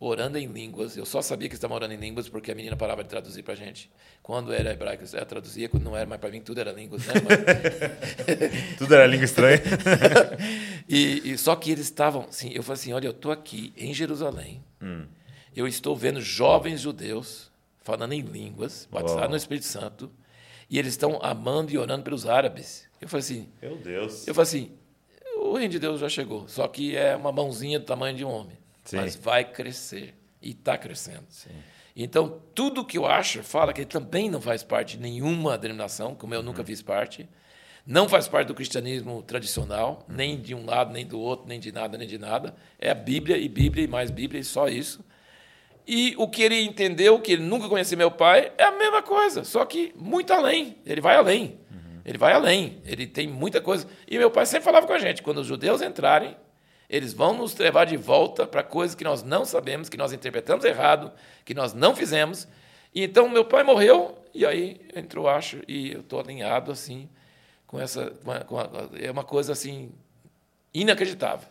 [0.00, 0.96] orando em línguas.
[0.96, 3.52] Eu só sabia que estavam orando em línguas porque a menina parava de traduzir para
[3.52, 3.90] a gente.
[4.22, 7.06] Quando era hebraico, ela traduzia, quando não era, mas para mim tudo era línguas.
[7.06, 7.14] Né?
[7.22, 8.76] Mas...
[8.78, 9.60] tudo era língua estranha.
[10.88, 13.92] e, e, só que eles estavam, assim, eu falei assim, olha, eu estou aqui em
[13.92, 15.04] Jerusalém, hum.
[15.54, 17.50] eu estou vendo jovens judeus
[17.82, 20.10] falando em línguas, batizados no Espírito Santo,
[20.68, 22.88] e eles estão amando e orando pelos árabes.
[23.00, 24.26] Eu falei assim, meu Deus.
[24.26, 24.72] Eu falei assim,
[25.36, 28.30] o reino de Deus já chegou, só que é uma mãozinha do tamanho de um
[28.30, 28.56] homem,
[28.90, 28.96] Sim.
[28.96, 31.26] mas vai crescer e está crescendo.
[31.28, 31.50] Sim.
[31.94, 36.14] Então, tudo que eu acho fala que ele também não faz parte de nenhuma denominação,
[36.14, 36.66] como eu nunca uhum.
[36.66, 37.28] fiz parte.
[37.86, 40.16] Não faz parte do cristianismo tradicional, uhum.
[40.16, 42.54] nem de um lado, nem do outro, nem de nada, nem de nada.
[42.78, 45.04] É a Bíblia e Bíblia e mais Bíblia e só isso.
[45.86, 49.44] E o que ele entendeu, que ele nunca conhecia meu pai, é a mesma coisa,
[49.44, 50.76] só que muito além.
[50.86, 51.58] Ele vai além.
[51.70, 52.00] Uhum.
[52.04, 52.80] Ele vai além.
[52.84, 53.86] Ele tem muita coisa.
[54.06, 56.36] E meu pai sempre falava com a gente: quando os judeus entrarem,
[56.90, 60.64] eles vão nos levar de volta para coisas que nós não sabemos, que nós interpretamos
[60.64, 61.12] errado,
[61.44, 62.48] que nós não fizemos.
[62.92, 67.08] E então meu pai morreu e aí entrou acho e eu estou alinhado assim
[67.64, 68.10] com essa
[68.44, 68.68] com a,
[68.98, 69.92] é uma coisa assim
[70.74, 71.48] inacreditável.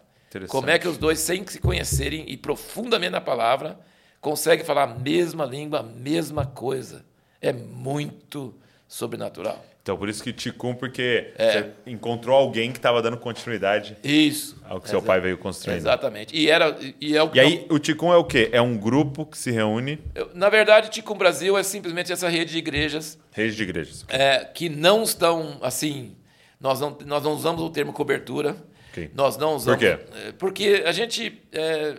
[0.50, 3.80] Como é que os dois sem se conhecerem e profundamente na palavra
[4.20, 7.06] conseguem falar a mesma língua, a mesma coisa?
[7.42, 8.54] É muito
[8.90, 9.64] sobrenatural.
[9.90, 11.52] Então, por isso que Ticum, porque é.
[11.52, 14.56] você encontrou alguém que estava dando continuidade isso.
[14.64, 15.80] ao que seu pai veio construindo.
[15.80, 16.36] Exatamente.
[16.36, 18.50] E, era, e, é o, e aí, o Ticum é o quê?
[18.52, 19.98] É um grupo que se reúne?
[20.14, 23.18] Eu, na verdade, Ticum Brasil é simplesmente essa rede de igrejas.
[23.32, 24.06] Rede de igrejas.
[24.10, 26.16] É, que não estão, assim...
[26.62, 28.56] Nós não, nós não usamos o termo cobertura.
[28.92, 29.10] Okay.
[29.16, 29.80] Nós não usamos...
[29.80, 29.98] Por quê?
[30.28, 31.42] É, porque a gente...
[31.52, 31.96] É,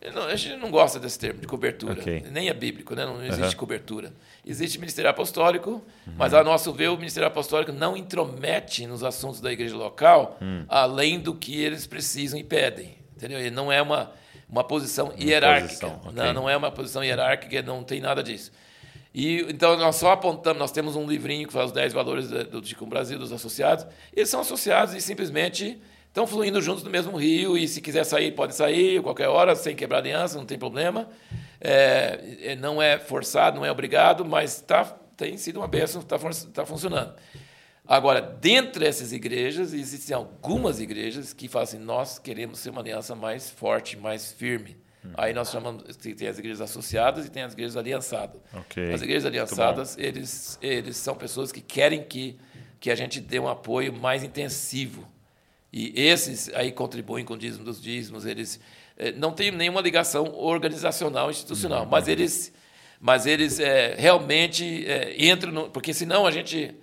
[0.00, 2.00] a gente não gosta desse termo de cobertura.
[2.00, 2.24] Okay.
[2.30, 3.04] Nem é bíblico, né?
[3.04, 3.58] não existe uhum.
[3.58, 4.12] cobertura.
[4.46, 5.70] Existe ministério apostólico,
[6.06, 6.14] uhum.
[6.16, 10.64] mas a nosso ver, o ministério apostólico não intromete nos assuntos da igreja local, uhum.
[10.68, 12.96] além do que eles precisam e pedem.
[13.16, 13.40] Entendeu?
[13.40, 14.12] Ele não é uma,
[14.48, 15.88] uma posição hierárquica.
[15.88, 16.00] Posição.
[16.04, 16.12] Okay.
[16.12, 18.52] Não, não é uma posição hierárquica, não tem nada disso.
[19.12, 22.60] E, então, nós só apontamos, nós temos um livrinho que faz os 10 valores do
[22.60, 23.84] Tico Brasil, dos associados.
[24.14, 25.80] Eles são associados e simplesmente
[26.18, 29.54] estão fluindo juntos no mesmo rio e se quiser sair, pode sair a qualquer hora,
[29.54, 31.08] sem quebrar aliança, não tem problema.
[31.60, 34.84] É, é, não é forçado, não é obrigado, mas tá,
[35.16, 36.18] tem sido uma bênção, está
[36.52, 37.14] tá funcionando.
[37.86, 43.14] Agora, dentre essas igrejas, existem algumas igrejas que falam assim, nós queremos ser uma aliança
[43.14, 44.76] mais forte, mais firme.
[45.04, 45.12] Hum.
[45.14, 48.40] Aí nós chamamos, tem as igrejas associadas e tem as igrejas aliançadas.
[48.52, 48.92] Okay.
[48.92, 52.38] As igrejas aliançadas, eles, eles são pessoas que querem que,
[52.80, 55.06] que a gente dê um apoio mais intensivo
[55.72, 58.58] e esses aí contribuem com o dízimo dos dízimos, eles
[58.96, 61.90] eh, não têm nenhuma ligação organizacional, institucional, uhum.
[61.90, 62.52] mas eles,
[63.00, 66.74] mas eles é, realmente é, entram, no, porque senão a gente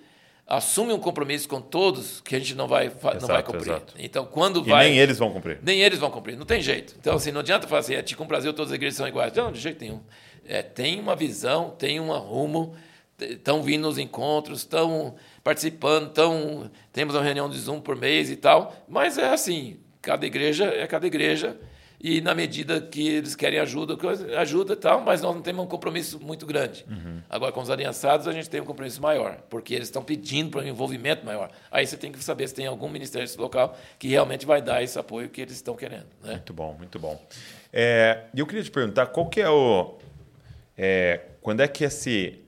[0.46, 3.62] assume um compromisso com todos que a gente não vai, exato, não vai cumprir.
[3.62, 3.94] Exato.
[3.98, 4.88] Então, quando e vai.
[4.88, 5.58] nem eles vão cumprir.
[5.62, 6.94] Nem eles vão cumprir, não tem jeito.
[6.98, 9.32] Então, assim, não adianta falar assim, é, com o Brasil todas as igrejas são iguais.
[9.34, 10.00] Não, de jeito nenhum.
[10.46, 12.76] É, tem uma visão, tem um rumo,
[13.18, 15.16] estão vindo nos encontros, estão
[15.46, 20.26] participando, tão, temos uma reunião de Zoom por mês e tal, mas é assim, cada
[20.26, 21.56] igreja é cada igreja
[22.00, 23.96] e na medida que eles querem ajuda,
[24.40, 26.84] ajuda e tal, mas nós não temos um compromisso muito grande.
[26.90, 27.20] Uhum.
[27.30, 30.62] Agora, com os aliançados, a gente tem um compromisso maior, porque eles estão pedindo para
[30.62, 31.48] um envolvimento maior.
[31.70, 34.98] Aí você tem que saber se tem algum ministério local que realmente vai dar esse
[34.98, 36.08] apoio que eles estão querendo.
[36.24, 36.32] Né?
[36.32, 37.24] Muito bom, muito bom.
[37.72, 39.96] É, e é, eu queria te perguntar, qual que é o...
[40.76, 42.45] É, quando é que esse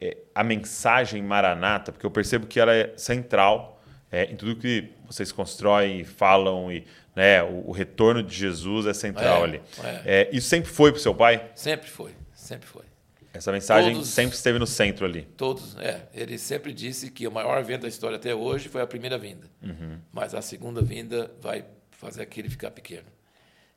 [0.00, 3.80] é, a mensagem Maranata, porque eu percebo que ela é central
[4.10, 6.84] é, em tudo que vocês constroem, falam e
[7.14, 9.62] né, o, o retorno de Jesus é central é, ali.
[9.82, 10.02] É.
[10.04, 11.50] É, isso sempre foi para o seu pai?
[11.54, 12.84] Sempre foi, sempre foi.
[13.32, 15.22] Essa mensagem todos, sempre esteve no centro ali.
[15.36, 16.08] Todos, é.
[16.12, 19.46] Ele sempre disse que o maior evento da história até hoje foi a primeira vinda.
[19.62, 19.98] Uhum.
[20.12, 23.06] Mas a segunda vinda vai fazer aquele ficar pequeno.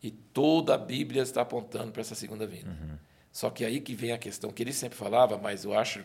[0.02, 2.70] E toda a Bíblia está apontando para essa segunda vinda.
[2.70, 2.98] Uhum.
[3.34, 6.04] Só que aí que vem a questão que ele sempre falava, mas eu acho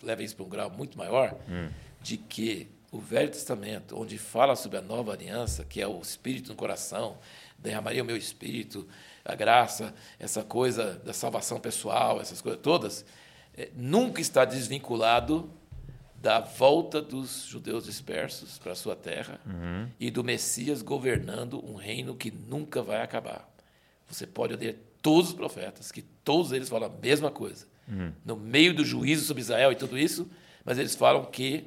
[0.00, 1.68] leva isso para um grau muito maior, hum.
[2.00, 6.50] de que o Velho Testamento, onde fala sobre a nova aliança, que é o Espírito
[6.50, 7.18] no coração,
[7.58, 8.86] derramaria o meu Espírito,
[9.24, 13.04] a graça, essa coisa da salvação pessoal, essas coisas todas,
[13.56, 15.50] é, nunca está desvinculado
[16.14, 19.88] da volta dos judeus dispersos para a sua terra uhum.
[19.98, 23.52] e do Messias governando um reino que nunca vai acabar.
[24.06, 27.66] Você pode ler todos os profetas, que todos eles falam a mesma coisa.
[27.88, 28.12] Uhum.
[28.24, 30.30] No meio do juízo sobre Israel e tudo isso,
[30.64, 31.64] mas eles falam que,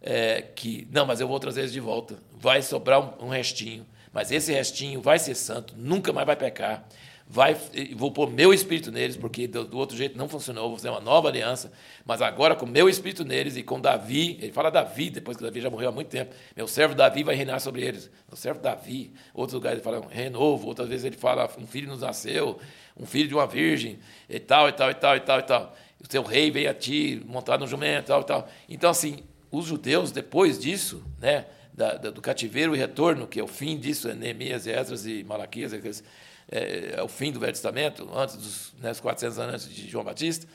[0.00, 2.18] é, que não, mas eu vou trazer eles de volta.
[2.38, 6.86] Vai sobrar um, um restinho, mas esse restinho vai ser santo, nunca mais vai pecar.
[7.28, 7.56] Vai,
[7.94, 11.00] vou pôr meu espírito neles, porque do, do, outro jeito não funcionou, vou fazer uma
[11.00, 11.72] nova aliança,
[12.04, 15.60] mas agora com meu espírito neles e com Davi, ele fala Davi, depois que Davi
[15.60, 18.10] já morreu há muito tempo, meu servo Davi vai reinar sobre eles.
[18.28, 22.00] Meu servo Davi, outros lugares ele fala renovo, outras vezes ele fala um filho nos
[22.00, 22.58] nasceu,
[22.96, 23.98] um filho de uma virgem,
[24.28, 25.76] e tal, e tal, e tal, e tal, e tal.
[26.00, 28.48] O seu rei veio a ti, montado no jumento, e tal, e tal.
[28.68, 29.18] Então, assim,
[29.50, 33.76] os judeus, depois disso, né, da, da, do cativeiro e retorno, que é o fim
[33.78, 36.02] disso, é Neemias, Esdras e Malaquias, aqueles
[36.50, 40.04] é, é, o fim do Velho Testamento, antes dos né, 400 anos antes de João
[40.04, 40.46] Batista,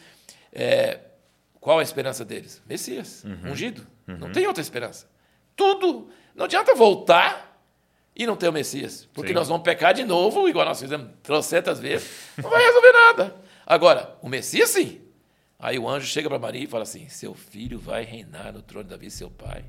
[0.51, 0.99] é,
[1.59, 2.61] qual a esperança deles?
[2.65, 3.51] Messias, uhum.
[3.51, 3.85] ungido.
[4.07, 4.17] Uhum.
[4.17, 5.07] Não tem outra esperança.
[5.55, 6.09] Tudo.
[6.33, 7.51] Não adianta voltar
[8.15, 9.35] e não ter o Messias, porque Sim.
[9.35, 13.35] nós vamos pecar de novo, igual nós fizemos trocentas vezes, não vai resolver nada.
[13.65, 15.01] Agora, o Messias sim.
[15.57, 18.83] Aí o anjo chega para Maria e fala assim: Seu filho vai reinar no trono
[18.83, 19.63] de Davi, seu pai.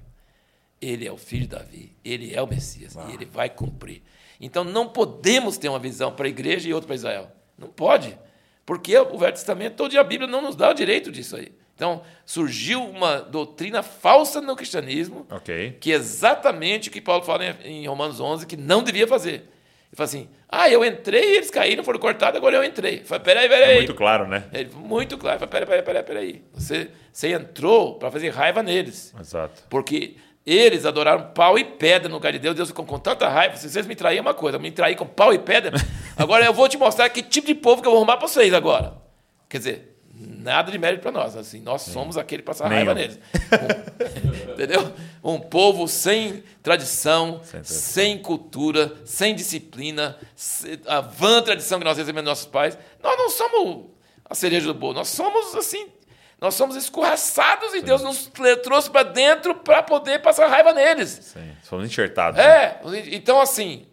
[0.81, 4.03] Ele é o filho de Davi, ele é o Messias e ele vai cumprir.
[4.43, 7.31] Então não podemos ter uma visão para a igreja e outra para Israel.
[7.57, 8.19] Não pode.
[8.67, 11.53] Porque o Velho Testamento, todo dia a Bíblia não nos dá o direito disso aí.
[11.75, 15.73] Então, surgiu uma doutrina falsa no cristianismo, okay.
[15.81, 19.33] que é exatamente o que Paulo fala em Romanos 11, que não devia fazer.
[19.35, 22.97] Ele fala assim: ah, eu entrei, eles caíram, foram cortados, agora eu entrei.
[22.97, 23.73] Ele fala, peraí, peraí.
[23.73, 24.45] É muito claro, né?
[24.53, 25.37] Ele, muito claro.
[25.37, 26.43] Ele fala, peraí, peraí, peraí, peraí.
[26.53, 29.15] Você, você entrou para fazer raiva neles.
[29.19, 29.65] Exato.
[29.69, 32.57] Porque eles adoraram pau e pedra no lugar de Deus.
[32.57, 33.57] Deus ficou com tanta raiva.
[33.57, 35.73] Se vocês me traírem é uma coisa, me trair com pau e pedra.
[36.17, 38.53] Agora eu vou te mostrar que tipo de povo que eu vou arrumar para vocês
[38.53, 38.95] agora.
[39.49, 41.37] Quer dizer, nada de mérito para nós.
[41.37, 43.19] Assim, nós somos aquele que passa raiva neles.
[43.53, 44.93] Um, entendeu?
[45.23, 50.19] Um povo sem tradição, sem, sem cultura, sem disciplina,
[50.87, 52.77] a vã tradição que nós recebemos dos nossos pais.
[53.03, 53.91] Nós não somos
[54.25, 54.95] a cereja do bolo.
[54.95, 55.87] Nós somos assim
[56.43, 57.85] nós somos escorraçados e Sim.
[57.85, 58.29] Deus nos
[58.65, 61.09] trouxe para dentro para poder passar raiva neles.
[61.09, 62.41] Sim, somos enxertados.
[62.41, 63.05] É, né?
[63.13, 63.87] então assim,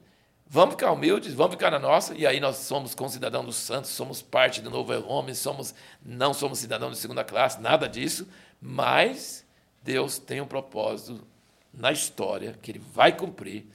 [0.47, 4.24] vamos ficar humildes, vamos ficar na nossa, e aí nós somos concidadãos dos santos, somos
[4.24, 8.28] parte do novo homem, somos, não somos cidadãos de segunda classe, nada disso,
[8.60, 9.45] mas
[9.84, 11.24] Deus tem um propósito
[11.72, 13.68] na história que ele vai cumprir,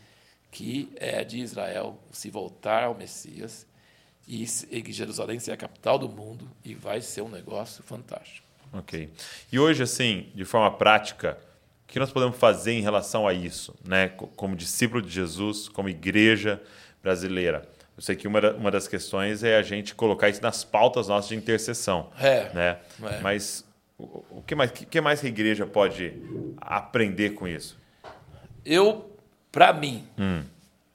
[0.50, 3.68] que é de Israel se voltar ao Messias
[4.26, 4.44] e
[4.92, 8.43] Jerusalém ser a capital do mundo e vai ser um negócio fantástico.
[8.74, 9.08] Ok.
[9.52, 11.38] E hoje, assim, de forma prática,
[11.84, 14.08] o que nós podemos fazer em relação a isso, né?
[14.08, 16.60] Como discípulo de Jesus, como igreja
[17.02, 17.68] brasileira?
[17.96, 21.28] Eu sei que uma, uma das questões é a gente colocar isso nas pautas nossas
[21.28, 22.10] de intercessão.
[22.18, 22.52] É.
[22.52, 22.78] Né?
[23.02, 23.20] É.
[23.20, 23.64] Mas
[23.96, 26.12] o, que mais que, que mais que a igreja pode
[26.56, 27.78] aprender com isso?
[28.64, 29.16] Eu,
[29.52, 30.42] para mim, hum.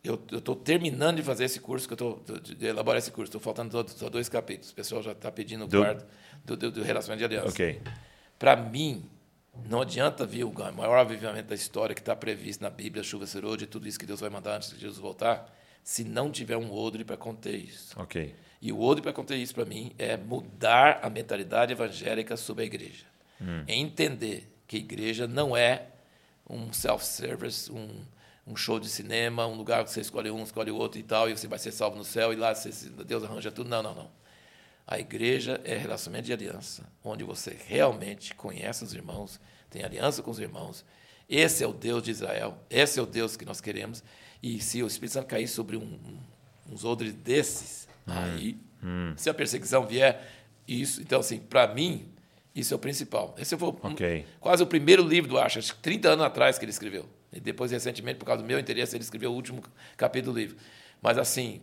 [0.04, 3.30] eu estou terminando de fazer esse curso, que eu estou de elaborar esse curso.
[3.30, 4.72] Estou faltando só dois capítulos.
[4.72, 5.80] O pessoal já está pedindo o do...
[5.80, 6.06] quarto
[6.56, 7.50] do, do, do relacionamento de aliança.
[7.50, 7.82] Okay.
[8.38, 9.04] Para mim,
[9.68, 13.68] não adianta vir o maior avivamento da história que está previsto na Bíblia, chuva serode,
[13.68, 17.04] tudo isso que Deus vai mandar antes de Jesus voltar, se não tiver um odre
[17.04, 18.00] para conter isso.
[18.02, 18.36] Okay.
[18.62, 22.66] E o odre para conter isso, para mim, é mudar a mentalidade evangélica sobre a
[22.66, 23.06] igreja.
[23.42, 23.64] Hum.
[23.68, 25.88] É entender que a igreja não é
[26.50, 27.90] um self-service, um,
[28.46, 31.30] um show de cinema, um lugar que você escolhe um, escolhe o outro e tal,
[31.30, 32.70] e você vai ser salvo no céu, e lá você,
[33.06, 33.70] Deus arranja tudo.
[33.70, 34.12] Não, não, não.
[34.92, 40.32] A igreja é relacionamento de aliança, onde você realmente conhece os irmãos, tem aliança com
[40.32, 40.84] os irmãos.
[41.30, 44.04] Esse é o Deus de Israel, esse é o Deus que nós queremos.
[44.42, 49.14] E se o Espírito Santo cair sobre um, um, uns odres desses, hum, aí, hum.
[49.16, 50.28] se a perseguição vier,
[50.68, 51.04] isso.
[51.04, 52.12] Então, assim, para mim,
[52.56, 53.36] isso é o principal.
[53.38, 54.22] Esse foi okay.
[54.22, 57.08] um, quase o primeiro livro do Acha, 30 anos atrás que ele escreveu.
[57.32, 59.62] E depois, recentemente, por causa do meu interesse, ele escreveu o último
[59.96, 60.58] capítulo do livro.
[61.00, 61.62] Mas, assim,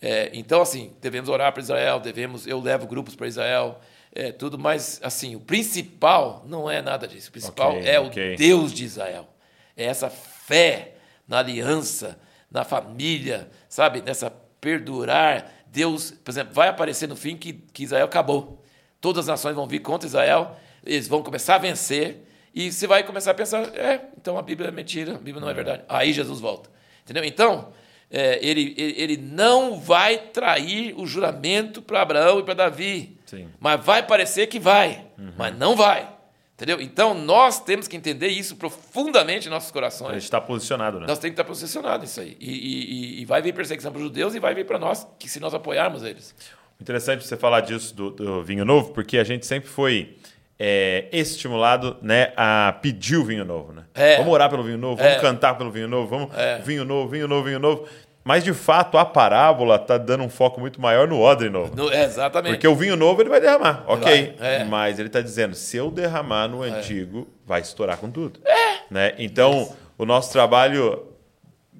[0.00, 3.80] é, então, assim, devemos orar para Israel, devemos, eu levo grupos para Israel,
[4.12, 7.28] é, tudo, mas, assim, o principal não é nada disso.
[7.28, 8.34] O principal okay, é okay.
[8.34, 9.28] o Deus de Israel.
[9.76, 10.94] É essa fé
[11.26, 12.18] na aliança,
[12.50, 14.00] na família, sabe?
[14.02, 14.30] Nessa
[14.60, 15.52] perdurar.
[15.66, 18.64] Deus, por exemplo, vai aparecer no fim que, que Israel acabou.
[19.00, 22.24] Todas as nações vão vir contra Israel, eles vão começar a vencer,
[22.54, 25.48] e você vai começar a pensar: é, então a Bíblia é mentira, a Bíblia não
[25.48, 25.82] é, é verdade.
[25.88, 26.70] Aí Jesus volta.
[27.04, 27.24] Entendeu?
[27.24, 27.72] Então,
[28.10, 33.18] é, ele, ele não vai trair o juramento para Abraão e para Davi.
[33.26, 33.48] Sim.
[33.60, 35.32] Mas vai parecer que vai, uhum.
[35.36, 36.08] mas não vai.
[36.54, 36.80] Entendeu?
[36.80, 40.10] Então nós temos que entender isso profundamente em nossos corações.
[40.10, 41.06] A gente está posicionado, né?
[41.06, 42.36] Nós temos que estar posicionado nisso aí.
[42.40, 45.28] E, e, e vai vir perseguição para os judeus e vai vir para nós, que
[45.28, 46.34] se nós apoiarmos eles.
[46.80, 50.16] Interessante você falar disso do, do vinho novo, porque a gente sempre foi
[50.58, 53.72] é, estimulado né, a pedir o vinho novo.
[53.72, 53.84] Né?
[53.94, 54.16] É.
[54.16, 55.20] Vamos orar pelo vinho novo, vamos é.
[55.20, 56.58] cantar pelo vinho novo, vamos é.
[56.58, 57.86] vinho novo, vinho novo, vinho novo.
[58.24, 61.74] Mas, de fato, a parábola está dando um foco muito maior no odre novo.
[61.74, 62.54] No, exatamente.
[62.54, 64.34] Porque o vinho novo ele vai derramar, ok.
[64.38, 64.64] Vai, é.
[64.64, 66.68] Mas ele está dizendo, se eu derramar no é.
[66.68, 68.40] antigo, vai estourar com tudo.
[68.44, 68.80] É.
[68.90, 69.14] Né?
[69.18, 71.04] Então, o nosso trabalho...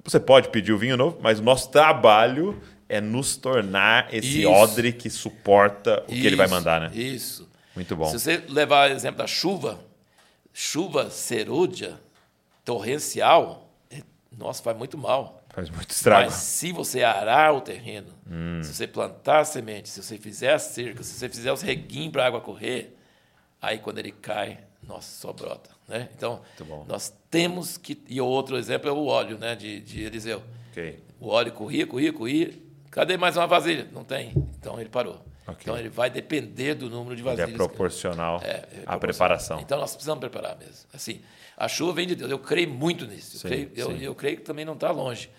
[0.05, 4.49] Você pode pedir o vinho novo, mas o nosso trabalho é nos tornar esse Isso.
[4.49, 6.89] odre que suporta o que ele vai Isso, mandar, né?
[6.93, 7.48] Isso.
[7.79, 8.05] Muito bom.
[8.05, 9.79] Se você levar o exemplo da chuva,
[10.53, 11.97] chuva serúdia,
[12.65, 14.01] torrencial, é-
[14.37, 15.41] nossa, faz muito mal.
[15.49, 16.25] Faz muito estrago.
[16.25, 18.61] Mas se você arar o terreno, Hum.
[18.61, 22.11] se você plantar a semente, se você fizer a cerca, se você fizer os reguinhos
[22.11, 22.97] para a água correr,
[23.61, 25.69] aí quando ele cai, nossa, só brota.
[25.87, 26.09] Né?
[26.15, 26.41] Então,
[26.85, 27.99] nós temos que.
[28.07, 30.43] E o outro exemplo é o óleo né, de, de Eliseu.
[30.71, 31.01] Ok.
[31.19, 32.53] O óleo corria, corria, corria.
[32.91, 33.87] Cadê mais uma vasilha?
[33.93, 34.33] Não tem.
[34.59, 35.23] Então ele parou.
[35.49, 35.61] Ok.
[35.61, 37.57] Então ele vai depender do número de Ele é vasilhas.
[37.57, 39.59] proporcional É, é à preparação.
[39.59, 40.85] Então nós precisamos preparar mesmo.
[40.93, 41.21] Assim,
[41.57, 42.29] a chuva vem de Deus.
[42.31, 43.35] Eu creio muito nisso.
[43.35, 45.29] Eu, Sim, creio, eu, eu creio que também não está longe.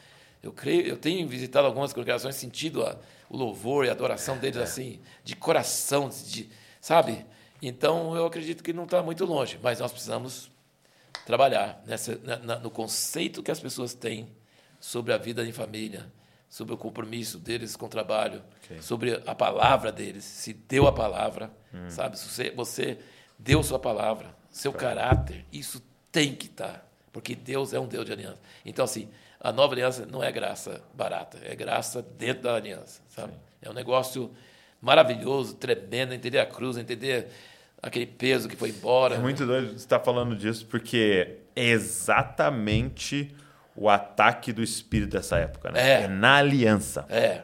[0.43, 2.97] Eu creio, eu tenho visitado algumas congregações, sentido a-
[3.29, 4.63] o louvor e a adoração deles É.
[4.63, 6.49] assim, de coração, de,
[6.81, 7.25] sabe?
[7.63, 10.51] Então eu acredito que não está muito longe, mas nós precisamos
[11.27, 14.29] trabalhar nessa, na- na- no conceito que as pessoas têm
[14.81, 16.11] sobre a vida em família,
[16.51, 18.43] sobre o compromisso deles com o trabalho,
[18.81, 21.49] sobre a palavra deles, se deu a palavra,
[21.89, 22.19] sabe?
[22.19, 22.99] Se você, você
[23.39, 25.81] deu sua palavra, seu caráter, isso
[26.11, 28.41] tem que estar, porque Deus é um Deus de aliança.
[28.67, 33.33] Então, assim, a nova aliança não é graça barata, é graça dentro da aliança, sabe?
[33.63, 34.33] É um negócio
[34.83, 37.29] maravilhoso, tremendo, entender a cruz, entender
[37.81, 39.15] aquele peso que foi embora.
[39.15, 43.35] É muito doido você estar falando disso, porque é exatamente
[43.81, 46.03] o ataque do espírito dessa época, né?
[46.05, 46.09] É.
[46.09, 47.07] na aliança.
[47.09, 47.41] É,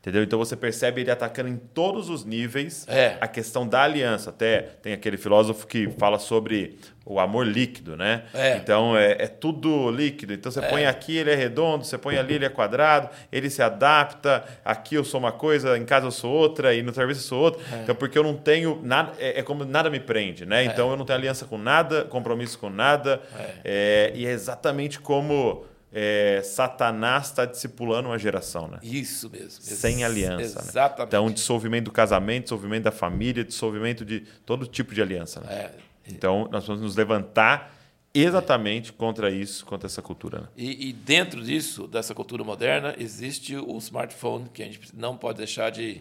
[0.00, 0.22] Entendeu?
[0.22, 3.18] Então você percebe ele atacando em todos os níveis É.
[3.20, 4.30] a questão da aliança.
[4.30, 8.22] Até tem aquele filósofo que fala sobre o amor líquido, né?
[8.32, 8.56] É.
[8.56, 10.32] Então é, é tudo líquido.
[10.32, 13.60] Então você põe aqui, ele é redondo, você põe ali, ele é quadrado, ele se
[13.60, 14.42] adapta.
[14.64, 17.38] Aqui eu sou uma coisa, em casa eu sou outra, e no serviço eu sou
[17.42, 17.62] outra.
[17.82, 20.64] Então, porque eu não tenho nada, é, é como nada me prende, né?
[20.64, 23.20] Então eu não tenho aliança com nada, compromisso com nada.
[23.62, 28.78] É, e é exatamente como é, Satanás está discipulando uma geração, né?
[28.82, 29.60] isso mesmo.
[29.60, 30.60] sem aliança.
[30.60, 30.68] né?
[30.68, 31.08] Exatamente.
[31.08, 35.40] Então, dissolvimento do casamento, dissolvimento da família, dissolvimento de todo tipo de aliança.
[35.40, 35.52] Né?
[35.52, 35.74] É.
[36.06, 37.76] Então, nós vamos nos levantar
[38.14, 40.40] exatamente contra isso, contra essa cultura.
[40.40, 40.48] Né?
[40.56, 45.38] E, e dentro disso, dessa cultura moderna, existe o smartphone, que a gente não pode
[45.38, 46.00] deixar de,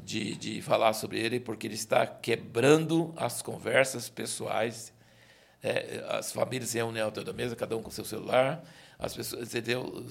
[0.00, 4.92] de, de falar sobre ele, porque ele está quebrando as conversas pessoais.
[5.62, 8.62] É, as famílias se reúnem ao redor da mesa, cada um com seu celular.
[8.98, 10.04] As pessoas, entendeu?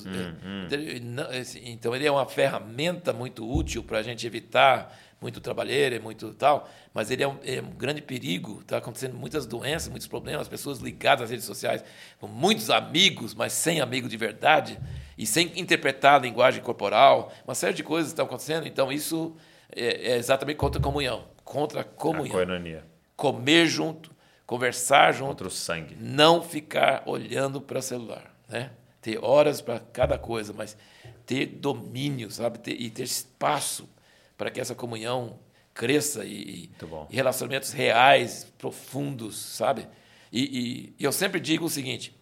[1.01, 6.03] Não, assim, Então, ele é uma ferramenta muito útil para a gente evitar muito trabalheiro,
[6.03, 8.59] muito tal, mas ele é um, é um grande perigo.
[8.59, 11.81] Está acontecendo muitas doenças, muitos problemas, as pessoas ligadas às redes sociais,
[12.19, 14.77] com muitos amigos, mas sem amigo de verdade,
[15.17, 17.31] e sem interpretar a linguagem corporal.
[17.45, 19.33] Uma série de coisas estão acontecendo, então isso
[19.73, 21.23] é, é exatamente contra a comunhão.
[21.45, 22.33] Contra a A comunhão.
[22.33, 22.83] coenonia,
[23.15, 24.11] Comer junto,
[24.45, 25.95] conversar junto, contra o sangue.
[26.01, 28.71] não ficar olhando para o celular, né?
[29.01, 30.77] Ter horas para cada coisa, mas
[31.25, 32.59] ter domínio, sabe?
[32.59, 33.89] Ter, e ter espaço
[34.37, 35.39] para que essa comunhão
[35.73, 36.69] cresça e,
[37.09, 39.87] e relacionamentos reais, profundos, sabe?
[40.31, 42.15] E, e- e eu sempre digo o seguinte: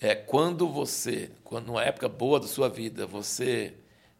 [0.00, 3.74] é quando você, quando numa época boa da sua vida, você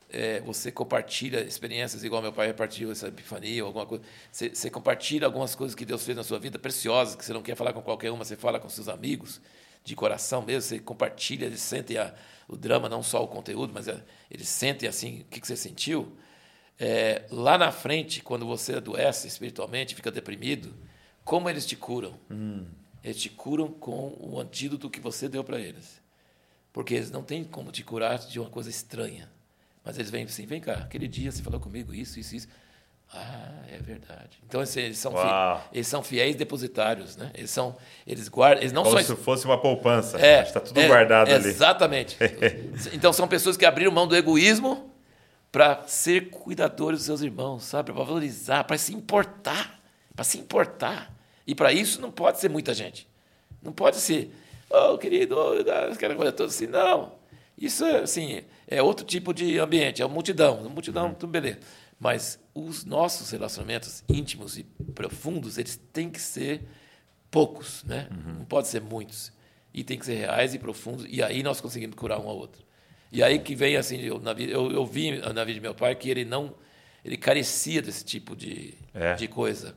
[0.08, 4.04] é, você compartilha experiências igual meu pai repartiu essa epifania ou alguma coisa.
[4.30, 7.42] Você, você compartilha algumas coisas que Deus fez na sua vida preciosas que você não
[7.42, 9.40] quer falar com qualquer uma, você fala com seus amigos
[9.84, 10.62] de coração mesmo.
[10.62, 12.14] Você compartilha, eles sentem a,
[12.48, 15.56] o drama, não só o conteúdo, mas é, eles sentem assim o que, que você
[15.56, 16.16] sentiu.
[16.78, 20.74] É, lá na frente, quando você adoece espiritualmente, fica deprimido,
[21.24, 22.18] como eles te curam?
[23.04, 26.00] Eles te curam com o antídoto que você deu para eles.
[26.72, 29.30] Porque eles não têm como te curar de uma coisa estranha.
[29.84, 32.48] Mas eles vêm assim, vem cá, aquele dia você falou comigo isso, isso, isso.
[33.12, 34.38] Ah, é verdade.
[34.48, 35.64] Então assim, eles são, fi- Uau.
[35.72, 37.30] eles são fiéis depositários, né?
[37.34, 40.18] Eles são, eles guardam, eles não Como só se fosse uma poupança.
[40.20, 41.48] é, Está tudo é, guardado ali.
[41.48, 42.16] Exatamente.
[42.92, 44.90] então são pessoas que abriram mão do egoísmo
[45.50, 47.92] para ser cuidadores dos seus irmãos, sabe?
[47.92, 49.78] Para valorizar, para se importar,
[50.16, 51.12] para se importar.
[51.46, 53.06] E para isso não pode ser muita gente.
[53.62, 54.34] Não pode ser,
[54.70, 56.66] oh, querido, oh, aquela coisa toda assim.
[56.66, 57.12] Não.
[57.58, 61.14] Isso é assim, é outro tipo de ambiente, é uma multidão, uma multidão, Uhum.
[61.14, 61.58] tudo beleza.
[62.02, 66.60] Mas os nossos relacionamentos íntimos e profundos, eles têm que ser
[67.30, 68.08] poucos, né?
[68.10, 68.38] Uhum.
[68.40, 69.32] Não pode ser muitos.
[69.72, 72.64] E tem que ser reais e profundos, e aí nós conseguimos curar um ao outro.
[73.12, 75.94] E aí que vem assim, eu, na eu, eu vi na vida de meu pai
[75.94, 76.52] que ele não,
[77.04, 79.14] ele carecia desse tipo de, É.
[79.14, 79.76] de coisa,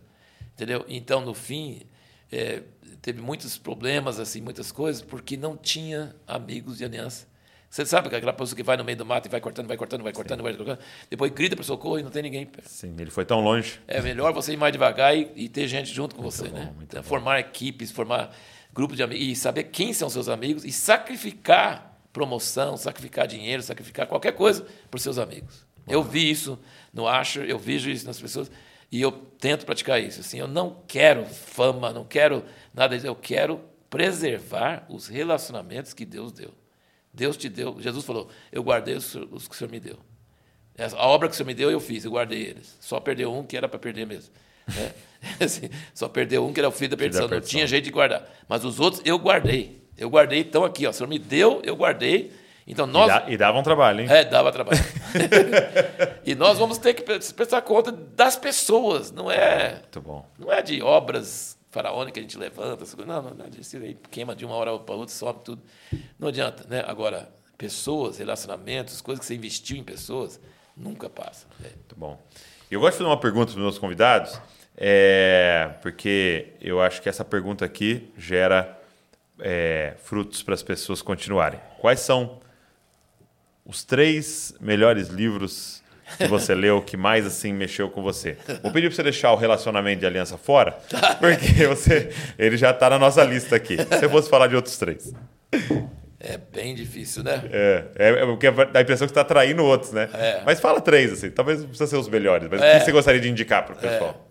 [0.55, 0.83] entendeu?
[0.87, 1.83] Então no fim
[2.31, 2.63] é,
[3.03, 7.27] teve muitos problemas assim, muitas coisas porque não tinha amigos de aliança.
[7.69, 9.75] Você sabe que aquela pessoa que vai no meio do mato e vai cortando, vai
[9.75, 12.47] cortando, vai cortando, vai cortando, depois grita para socorro e não tem ninguém.
[12.63, 13.79] Sim, ele foi tão longe.
[13.87, 16.71] É melhor você ir mais devagar e, e ter gente junto com você, bom, né?
[16.75, 17.07] muito Então, bom.
[17.07, 18.33] formar equipes, formar
[18.73, 24.07] grupos de amigos e saber quem são seus amigos e sacrificar promoção, sacrificar dinheiro, sacrificar
[24.07, 25.65] qualquer coisa por seus amigos.
[25.87, 26.57] Eu vi isso
[26.93, 28.49] no Asher, eu vejo isso nas pessoas
[28.91, 30.21] e eu tento praticar isso.
[30.21, 32.43] Assim, eu não quero fama, não quero
[32.73, 36.51] nada disso, eu quero preservar os relacionamentos que Deus deu.
[37.15, 39.97] Deus te deu, Jesus falou, eu guardei os, os que o Senhor me deu.
[40.77, 42.77] A obra que o Senhor me deu, eu fiz, eu guardei eles.
[42.81, 44.33] Só perdeu um que era para perder mesmo.
[44.67, 44.91] Né?
[45.39, 47.27] Assim, só perdeu um que era o filho da perdição.
[47.27, 48.27] Não tinha jeito de guardar.
[48.47, 49.81] Mas os outros eu guardei.
[49.97, 52.33] Eu guardei, então aqui, ó, o Senhor me deu, eu guardei.
[52.67, 53.23] Então nós.
[53.27, 54.07] E, e dava um trabalho, hein?
[54.09, 54.77] É, dava trabalho.
[56.25, 59.75] e nós vamos ter que prestar conta das pessoas, não é.
[59.75, 60.29] Muito bom.
[60.37, 64.33] Não é de obras faraônicas que a gente levanta, não, não, não, isso aí queima
[64.33, 65.61] de uma hora para outra, sobe tudo.
[66.17, 66.81] Não adianta, né?
[66.87, 70.39] Agora, pessoas, relacionamentos, coisas que você investiu em pessoas,
[70.75, 71.45] nunca passa.
[71.59, 71.67] É.
[71.67, 72.17] Muito bom.
[72.71, 74.39] Eu gosto de fazer uma pergunta para os meus convidados,
[74.77, 78.81] é, porque eu acho que essa pergunta aqui gera
[79.39, 81.59] é, frutos para as pessoas continuarem.
[81.79, 82.39] Quais são
[83.65, 85.83] os três melhores livros
[86.17, 88.37] que você leu que mais assim mexeu com você?
[88.61, 90.77] Vou pedir para você deixar o relacionamento de aliança fora,
[91.19, 93.77] porque você, ele já está na nossa lista aqui.
[93.77, 95.13] Se você fosse falar de outros três.
[96.19, 97.43] É bem difícil, né?
[97.51, 100.09] É, é, é porque dá a impressão que você está traindo outros, né?
[100.13, 100.41] É.
[100.43, 101.29] Mas fala três, assim.
[101.29, 102.75] Talvez não precisa ser os melhores, mas é.
[102.75, 104.25] o que você gostaria de indicar para o pessoal?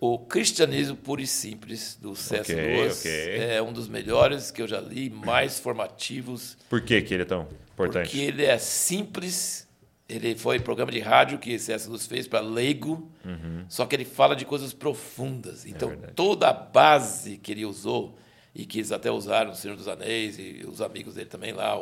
[0.00, 2.52] O Cristianismo Puro e Simples, do C.S.
[2.52, 3.56] Okay, Lewis, okay.
[3.56, 6.58] é um dos melhores que eu já li, mais formativos.
[6.68, 8.10] Por que, que ele é tão importante?
[8.10, 9.68] Porque ele é simples,
[10.08, 11.88] ele foi programa de rádio que C.S.
[11.88, 13.64] Lewis fez para leigo, uhum.
[13.68, 15.64] só que ele fala de coisas profundas.
[15.64, 18.18] Então, é toda a base que ele usou,
[18.54, 21.76] e que eles até usaram no Senhor dos Anéis, e os amigos dele também lá,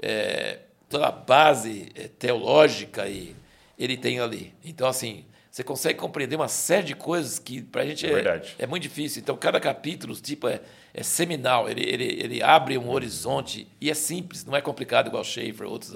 [0.00, 3.36] é, toda a base é, teológica e
[3.78, 4.52] ele tem ali.
[4.64, 8.42] Então, assim, você consegue compreender uma série de coisas que para a gente é, é,
[8.60, 9.20] é, muito difícil.
[9.20, 10.60] Então, cada capítulo tipo, é,
[10.92, 15.22] é seminal, ele, ele, ele abre um horizonte e é simples, não é complicado igual
[15.22, 15.94] Schaefer, outros.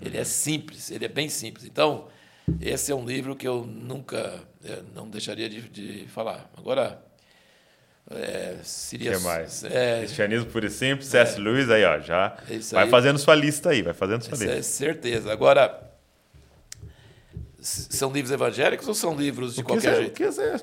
[0.00, 1.64] Ele é simples, ele é bem simples.
[1.64, 2.08] Então,
[2.60, 6.50] esse é um livro que eu nunca é, não deixaria de, de falar.
[6.56, 7.02] Agora,
[8.10, 9.12] é, seria.
[9.12, 9.64] que mais?
[9.64, 11.36] É, Cristianismo puro e simples, C.S.
[11.36, 12.36] É, Lewis, aí, ó, já
[12.72, 14.52] vai aí, fazendo sua lista aí, vai fazendo sua lista.
[14.52, 15.32] É certeza.
[15.32, 15.92] Agora,
[17.60, 20.12] são livros evangélicos ou são livros de qualquer jeito?
[20.12, 20.60] O que é?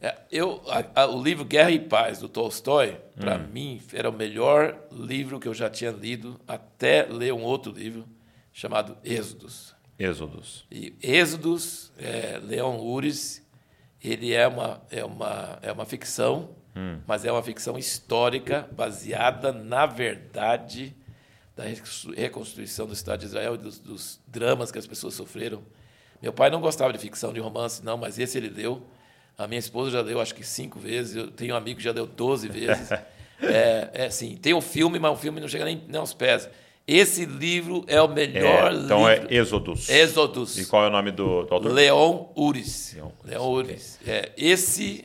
[0.00, 3.48] é eu, a, a, o livro Guerra e Paz, do Tolstói, para hum.
[3.52, 8.06] mim, era o melhor livro que eu já tinha lido, até ler um outro livro
[8.58, 9.74] chamado Êxodos.
[9.98, 10.66] Êxodos.
[10.70, 13.46] E Êxodos, é, Leon Uris,
[14.02, 16.98] ele é uma, é uma, é uma ficção, hum.
[17.06, 20.96] mas é uma ficção histórica baseada na verdade
[21.54, 21.64] da
[22.14, 25.62] reconstrução do Estado de Israel e dos, dos dramas que as pessoas sofreram
[26.20, 28.82] meu pai não gostava de ficção, de romance, não, mas esse ele deu.
[29.36, 31.14] A minha esposa já deu, acho que cinco vezes.
[31.14, 32.90] Eu tenho um amigo que já deu doze vezes.
[33.40, 36.14] é, é assim, tem o um filme, mas o filme não chega nem, nem aos
[36.14, 36.48] pés.
[36.86, 39.26] Esse livro é o melhor é, então livro.
[39.28, 39.88] é Êxodos.
[39.88, 40.56] Êxodos.
[40.56, 41.72] E qual é o nome do, do autor?
[41.72, 42.94] Leon Uris.
[42.94, 43.98] Leon, Leon Uris.
[44.06, 45.04] É, esse...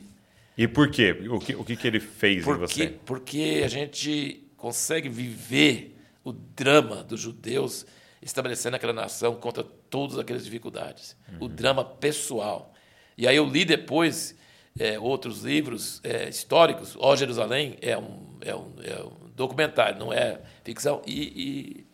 [0.56, 1.10] E por quê?
[1.28, 2.94] O que, o que, que ele fez porque, em você?
[3.04, 7.84] Porque a gente consegue viver o drama dos judeus
[8.22, 11.16] estabelecendo aquela nação contra todas aquelas dificuldades.
[11.32, 11.46] Uhum.
[11.46, 12.72] O drama pessoal.
[13.18, 14.36] E aí eu li depois
[14.78, 16.96] é, outros livros é, históricos.
[16.98, 21.02] Ó Jerusalém é um, é, um, é um documentário, não é ficção.
[21.06, 21.86] E, e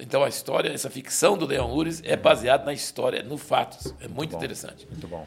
[0.00, 3.94] então a história, essa ficção do Leão Uris é baseada na história, no fatos.
[4.00, 4.86] É muito, muito interessante.
[4.90, 5.26] Muito bom.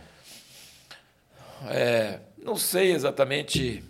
[1.69, 3.83] É, não sei exatamente.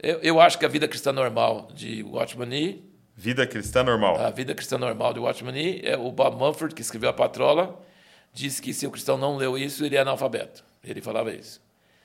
[0.00, 2.86] Eu, eu, acho que a vida cristã normal de Watchman Nee
[3.18, 4.20] Vida Cristã Normal.
[4.20, 5.80] A Vida Cristã Normal de Watchman Nee.
[5.82, 7.82] É o Bob Mumford, que escreveu A Patrola,
[8.30, 10.62] disse que se o cristão não leu isso, ele é analfabeto.
[10.84, 11.62] Ele falava isso.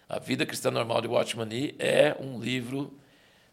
[0.08, 2.98] A Vida Cristã Normal de Watchman Nee é um livro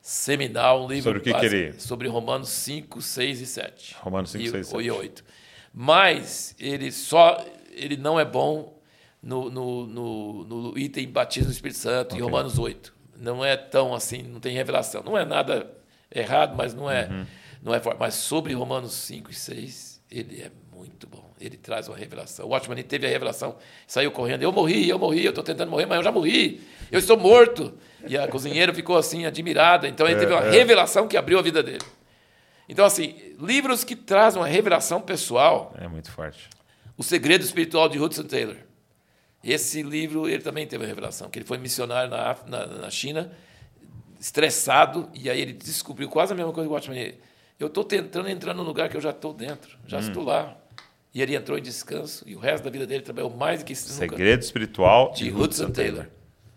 [0.00, 1.80] seminal, um livro sobre o que, básico, que ele...
[1.80, 3.96] sobre Romanos 5, 6 e 7.
[4.00, 4.84] Romanos 5, e, 6 7.
[4.84, 5.24] E 8.
[5.72, 8.80] Mas ele só ele não é bom
[9.22, 12.18] no, no, no, no item batismo no Espírito Santo, okay.
[12.18, 12.94] em Romanos 8.
[13.16, 15.02] Não é tão assim, não tem revelação.
[15.02, 15.70] Não é nada
[16.14, 17.08] errado, mas não é.
[17.08, 17.26] Uhum
[17.62, 17.98] não é forte.
[17.98, 21.27] Mas sobre Romanos 5 e 6, ele é muito bom.
[21.40, 22.46] Ele traz uma revelação.
[22.46, 23.56] O Watchman teve a revelação,
[23.86, 24.42] saiu correndo.
[24.42, 26.60] Eu morri, eu morri, eu estou tentando morrer, mas eu já morri.
[26.90, 27.72] Eu estou morto.
[28.06, 29.88] E a cozinheira ficou assim, admirada.
[29.88, 30.50] Então ele é, teve uma é.
[30.50, 31.84] revelação que abriu a vida dele.
[32.68, 35.74] Então, assim, livros que trazem uma revelação pessoal.
[35.78, 36.48] É muito forte.
[36.96, 38.56] O Segredo Espiritual de Hudson Taylor.
[39.42, 43.32] Esse livro, ele também teve uma revelação, que ele foi missionário na, na, na China,
[44.20, 47.14] estressado, e aí ele descobriu quase a mesma coisa que o Watchman.
[47.58, 50.00] Eu estou tentando entrar num lugar que eu já estou dentro, já hum.
[50.00, 50.56] estou lá.
[51.14, 53.72] E ele entrou em descanso e o resto da vida dele trabalhou mais do que
[53.72, 53.88] isso.
[53.88, 56.06] Segredo espiritual de Hudson Taylor.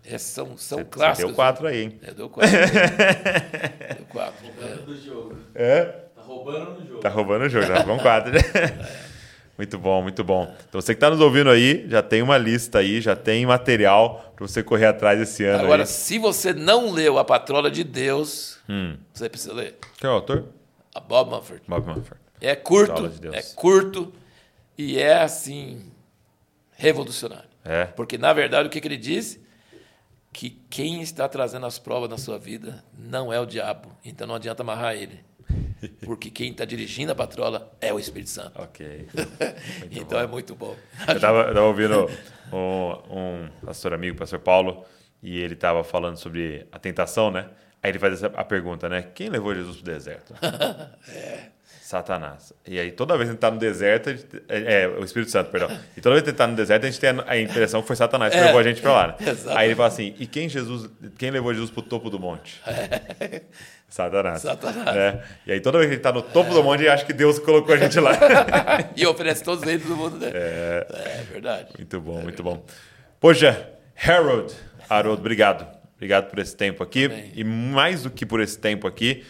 [0.04, 1.28] É, são são Você clássicos.
[1.28, 2.00] deu quatro aí, hein?
[2.04, 2.52] É, deu quatro.
[3.98, 4.46] deu quatro.
[4.62, 4.76] É.
[4.86, 5.38] do jogo.
[5.56, 5.86] É?
[6.16, 7.00] Tá roubando no jogo.
[7.00, 8.34] Tá roubando o jogo, já vão quatro.
[9.58, 10.52] Muito bom, muito bom.
[10.68, 14.34] Então você que está nos ouvindo aí, já tem uma lista aí, já tem material
[14.36, 15.66] para você correr atrás esse ano.
[15.66, 15.88] Agora, aí.
[15.88, 18.58] se você não leu A Patrola de Deus,
[19.14, 19.78] você precisa ler.
[20.00, 20.46] Quem é o autor?
[20.96, 21.62] A Bob Mumford.
[21.68, 22.20] Bob Mumford.
[22.40, 23.36] É curto, de Deus.
[23.36, 24.12] é curto
[24.82, 25.92] e é assim
[26.72, 27.50] revolucionário.
[27.64, 27.86] É.
[27.86, 29.40] Porque na verdade o que, que ele diz?
[30.34, 33.96] Que quem está trazendo as provas na sua vida não é o diabo.
[34.04, 35.20] Então não adianta amarrar ele.
[36.04, 38.60] Porque quem está dirigindo a patrola é o Espírito Santo.
[38.60, 39.08] Ok.
[39.92, 40.76] então é muito bom.
[41.08, 42.10] Eu estava ouvindo
[42.52, 44.84] um, um pastor amigo, pastor Paulo,
[45.22, 47.50] e ele estava falando sobre a tentação, né?
[47.84, 49.04] Aí ele faz essa, a pergunta, né?
[49.14, 50.34] Quem levou Jesus para o deserto?
[51.92, 52.54] Satanás.
[52.66, 55.70] E aí, toda vez que está no deserto, gente- é, é, o Espírito Santo, perdão.
[55.96, 58.34] E toda vez que está no deserto, a gente tem a, impressão que foi Satanás
[58.34, 58.46] que É.
[58.46, 59.08] levou a gente para lá.
[59.08, 59.16] Né?
[59.56, 62.62] Aí ele fala assim: e quem Jesus, quem levou Jesus para o topo do monte?
[63.90, 64.42] Satanás.
[64.42, 64.96] Satanás.
[64.96, 65.22] né?
[65.46, 67.38] E aí, toda vez que gente está no topo do monte, gente acha que Deus
[67.40, 68.14] colocou a gente lá.
[68.96, 70.32] e oferece todos eles do mundo dele.
[70.34, 71.68] É, é verdade.
[71.78, 72.66] Muito bom, muito bom.
[73.20, 73.70] Poxa,
[74.02, 74.54] Harold,
[74.90, 75.68] Harold, obrigado.
[75.98, 77.06] Obrigado por esse tempo aqui.
[77.06, 77.32] Amém.
[77.36, 79.24] E mais do que por esse tempo aqui,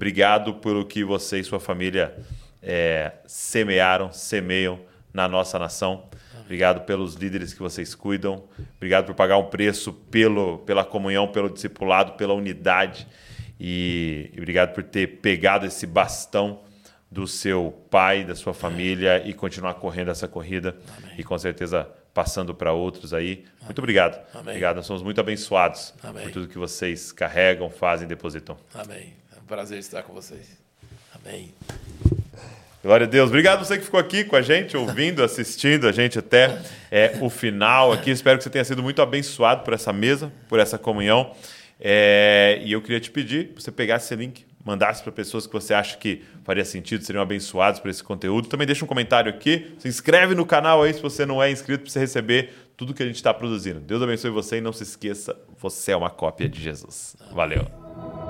[0.00, 2.16] obrigado pelo que você e sua família
[2.62, 4.80] é, semearam, semeiam
[5.12, 6.08] na nossa nação.
[6.40, 8.44] Obrigado pelos líderes que vocês cuidam.
[8.78, 13.06] Obrigado por pagar um preço pelo, pela comunhão, pelo discipulado, pela unidade.
[13.60, 16.62] E, e obrigado por ter pegado esse bastão
[17.10, 20.78] do seu pai, da sua família e continuar correndo essa corrida
[21.18, 23.44] e com certeza passando para outros aí.
[23.62, 24.18] Muito obrigado.
[24.32, 24.48] Amém.
[24.48, 24.76] Obrigado.
[24.76, 26.22] Nós somos muito abençoados Amém.
[26.22, 28.56] por tudo que vocês carregam, fazem, depositam.
[28.74, 29.19] Amém.
[29.50, 30.46] Prazer estar com vocês.
[31.12, 31.52] Amém.
[32.84, 33.30] Glória a Deus.
[33.30, 36.56] Obrigado você que ficou aqui com a gente, ouvindo, assistindo a gente até
[36.88, 38.12] é, o final aqui.
[38.12, 41.34] Espero que você tenha sido muito abençoado por essa mesa, por essa comunhão.
[41.80, 45.52] É, e eu queria te pedir para você pegar esse link, mandasse para pessoas que
[45.52, 48.46] você acha que faria sentido, seriam abençoados por esse conteúdo.
[48.46, 51.82] Também deixa um comentário aqui, se inscreve no canal aí se você não é inscrito
[51.82, 53.80] para você receber tudo que a gente está produzindo.
[53.80, 57.16] Deus abençoe você e não se esqueça, você é uma cópia de Jesus.
[57.32, 58.29] Valeu.